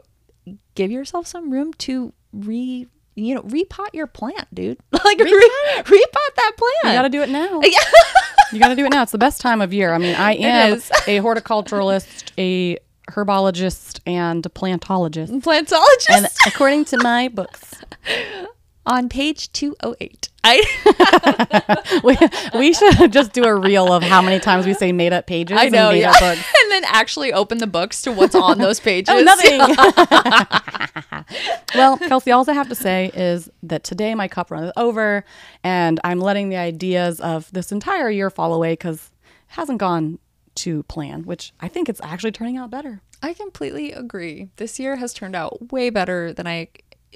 give 0.75 0.91
yourself 0.91 1.27
some 1.27 1.51
room 1.51 1.73
to 1.73 2.13
re, 2.31 2.87
you 3.15 3.35
know, 3.35 3.41
repot 3.43 3.93
your 3.93 4.07
plant, 4.07 4.53
dude. 4.53 4.79
like 4.91 5.19
re- 5.19 5.51
repot 5.83 6.35
that 6.35 6.51
plant. 6.57 6.85
You 6.85 6.91
got 6.93 7.01
to 7.03 7.09
do 7.09 7.21
it 7.21 7.29
now. 7.29 7.61
you 8.51 8.59
got 8.59 8.69
to 8.69 8.75
do 8.75 8.85
it 8.85 8.89
now. 8.89 9.03
It's 9.03 9.11
the 9.11 9.17
best 9.17 9.41
time 9.41 9.61
of 9.61 9.73
year. 9.73 9.93
I 9.93 9.97
mean, 9.97 10.15
I 10.15 10.33
am 10.39 10.73
a 10.73 11.19
horticulturalist, 11.19 12.31
a 12.37 12.77
herbologist, 13.11 13.99
and 14.05 14.45
a 14.45 14.49
plantologist. 14.49 15.29
Plantologist 15.41 16.09
And 16.09 16.27
according 16.47 16.85
to 16.85 16.97
my 17.03 17.27
books, 17.27 17.75
on 18.85 19.09
page 19.09 19.51
208. 19.53 20.29
I 20.45 22.01
we, 22.03 22.17
we 22.59 22.73
should 22.73 23.13
just 23.13 23.31
do 23.31 23.45
a 23.45 23.55
reel 23.55 23.93
of 23.93 24.03
how 24.03 24.21
many 24.21 24.39
times 24.41 24.65
we 24.65 24.73
say 24.73 24.91
made 24.91 25.13
up 25.13 25.25
pages 25.25 25.57
I 25.57 25.69
know, 25.69 25.89
and 25.89 25.95
made 25.95 26.01
yeah. 26.01 26.11
up 26.11 26.19
books. 26.19 26.45
and 26.61 26.71
then 26.71 26.83
actually 26.85 27.31
open 27.31 27.59
the 27.59 27.67
books 27.67 28.01
to 28.01 28.11
what's 28.11 28.35
on 28.35 28.57
those 28.57 28.81
pages. 28.81 29.15
Oh, 29.15 29.21
nothing. 29.21 29.59
well, 31.75 31.97
Kelsey, 31.97 32.31
all 32.31 32.49
I 32.49 32.53
have 32.53 32.67
to 32.69 32.75
say 32.75 33.09
is 33.13 33.49
that 33.63 33.85
today 33.85 34.15
my 34.15 34.27
cup 34.27 34.51
runneth 34.51 34.73
over, 34.75 35.23
and 35.63 35.99
I'm 36.03 36.19
letting 36.19 36.49
the 36.49 36.57
ideas 36.57 37.21
of 37.21 37.49
this 37.53 37.71
entire 37.71 38.09
year 38.09 38.29
fall 38.29 38.53
away 38.53 38.73
because 38.73 39.11
it 39.47 39.53
hasn't 39.53 39.77
gone 39.77 40.19
to 40.55 40.83
plan, 40.83 41.23
which 41.23 41.53
I 41.61 41.69
think 41.69 41.87
it's 41.87 42.01
actually 42.03 42.31
turning 42.31 42.57
out 42.57 42.69
better. 42.69 43.01
I 43.21 43.33
completely 43.33 43.93
agree. 43.93 44.49
This 44.57 44.79
year 44.79 44.97
has 44.97 45.13
turned 45.13 45.35
out 45.35 45.71
way 45.71 45.89
better 45.89 46.33
than 46.33 46.45
I 46.45 46.67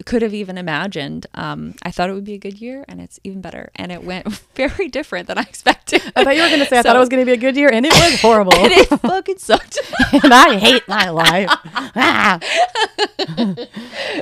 could 0.06 0.22
have 0.22 0.34
even 0.34 0.58
imagined. 0.58 1.28
Um, 1.34 1.76
I 1.84 1.92
thought 1.92 2.10
it 2.10 2.14
would 2.14 2.24
be 2.24 2.34
a 2.34 2.38
good 2.38 2.60
year, 2.62 2.86
and 2.88 3.02
it's 3.02 3.20
even 3.24 3.42
better. 3.42 3.72
And 3.76 3.92
it 3.92 4.04
went 4.04 4.28
very 4.56 4.88
different 4.88 5.28
than 5.28 5.38
I 5.38 5.42
expected. 5.42 6.02
I 6.16 6.24
thought 6.24 6.36
you 6.36 6.42
were 6.42 6.50
going 6.50 6.60
to 6.60 6.66
say 6.66 6.78
I 6.80 6.82
thought 6.82 6.96
it 6.96 7.00
was 7.00 7.10
going 7.10 7.22
to 7.22 7.26
be 7.26 7.34
a 7.34 7.38
good 7.38 7.56
year, 7.56 7.70
and 7.72 7.86
it 7.86 7.94
was 7.94 8.22
horrible. 8.22 8.54
and 8.58 8.72
it 8.72 8.88
fucking 8.88 9.38
sucked. 9.40 9.80
and 10.24 10.34
I 10.34 10.58
hate 10.58 10.88
my 10.88 11.10
life. 11.10 11.50
Ah. 11.76 12.40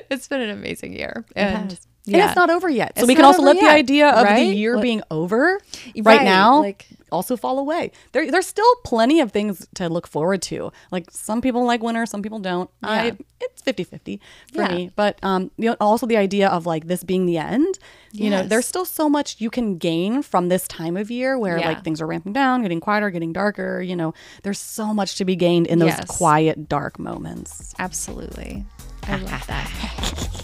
it's 0.09 0.27
been 0.27 0.41
an 0.41 0.49
amazing 0.49 0.93
year, 0.93 1.25
and 1.35 1.71
And 1.71 1.79
yeah, 2.05 2.27
it's 2.27 2.35
not 2.35 2.49
over 2.49 2.69
yet. 2.69 2.93
So 2.97 3.01
It's 3.01 3.07
we 3.07 3.15
can 3.15 3.25
also 3.25 3.41
let 3.41 3.59
the 3.59 3.67
idea 3.67 4.09
of 4.09 4.27
the 4.27 4.43
year 4.43 4.79
being 4.79 5.01
over 5.09 5.59
right, 5.95 6.05
Right, 6.05 6.23
now 6.23 6.59
like- 6.59 6.88
also 7.12 7.36
fall 7.38 7.60
away. 7.60 7.91
There, 8.12 8.30
there's 8.32 8.48
still 8.48 8.76
plenty 8.84 9.20
of 9.20 9.32
things 9.32 9.68
to 9.76 9.89
look 9.89 10.08
forward 10.08 10.41
to. 10.44 10.72
Like 10.91 11.10
some 11.12 11.41
people 11.41 11.63
like 11.65 11.82
winter, 11.84 12.06
some 12.06 12.22
people 12.22 12.39
don't. 12.39 12.70
I, 12.84 13.06
Yeah. 13.08 13.12
it's 13.41 13.62
50-50 13.62 14.20
for 14.54 14.62
Yeah. 14.62 14.76
me. 14.76 14.91
But 14.96 15.20
um, 15.24 15.52
you 15.58 15.70
know, 15.70 15.78
also 15.80 16.06
the 16.06 16.18
idea 16.18 16.48
of 16.50 16.65
like 16.65 16.88
this 16.88 17.04
being 17.04 17.26
the 17.26 17.38
end. 17.38 17.78
You 18.12 18.30
know, 18.30 18.44
there's 18.44 18.65
still 18.65 18.86
so 18.86 19.10
much 19.10 19.36
you 19.39 19.50
can 19.50 19.78
gain 19.78 20.22
from 20.22 20.48
this 20.48 20.68
time 20.70 20.96
of 20.96 21.12
year 21.12 21.38
where 21.38 21.58
Yeah. 21.58 21.68
like 21.70 21.84
things 21.84 22.02
are 22.02 22.08
ramping 22.08 22.32
down, 22.34 22.62
getting 22.62 22.80
quieter, 22.80 23.10
getting 23.10 23.34
darker. 23.34 23.82
You 23.82 23.96
know, 23.96 24.13
there's 24.44 24.60
so 24.60 24.94
much 24.94 25.15
to 25.18 25.26
be 25.26 25.36
gained 25.36 25.68
in 25.68 25.80
those 25.80 25.89
Yes. 25.89 26.06
quiet, 26.08 26.70
dark 26.70 26.98
moments. 26.98 27.74
absolutely. 27.78 28.65
I 29.08 29.18
love 29.18 29.46
that. 29.48 29.68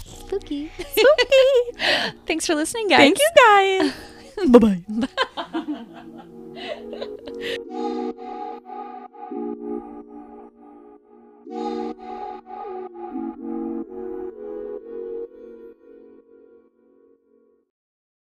Spooky. 0.06 0.70
Spooky. 0.78 2.18
Thanks 2.28 2.46
for 2.46 2.56
listening, 2.56 2.88
guys. 2.90 2.98
Thank 3.00 3.20
you 3.20 3.30
guys. 3.36 3.94
bye 4.50 4.60
bye. 4.60 6.32
Thank 6.54 6.66
you. 13.16 13.31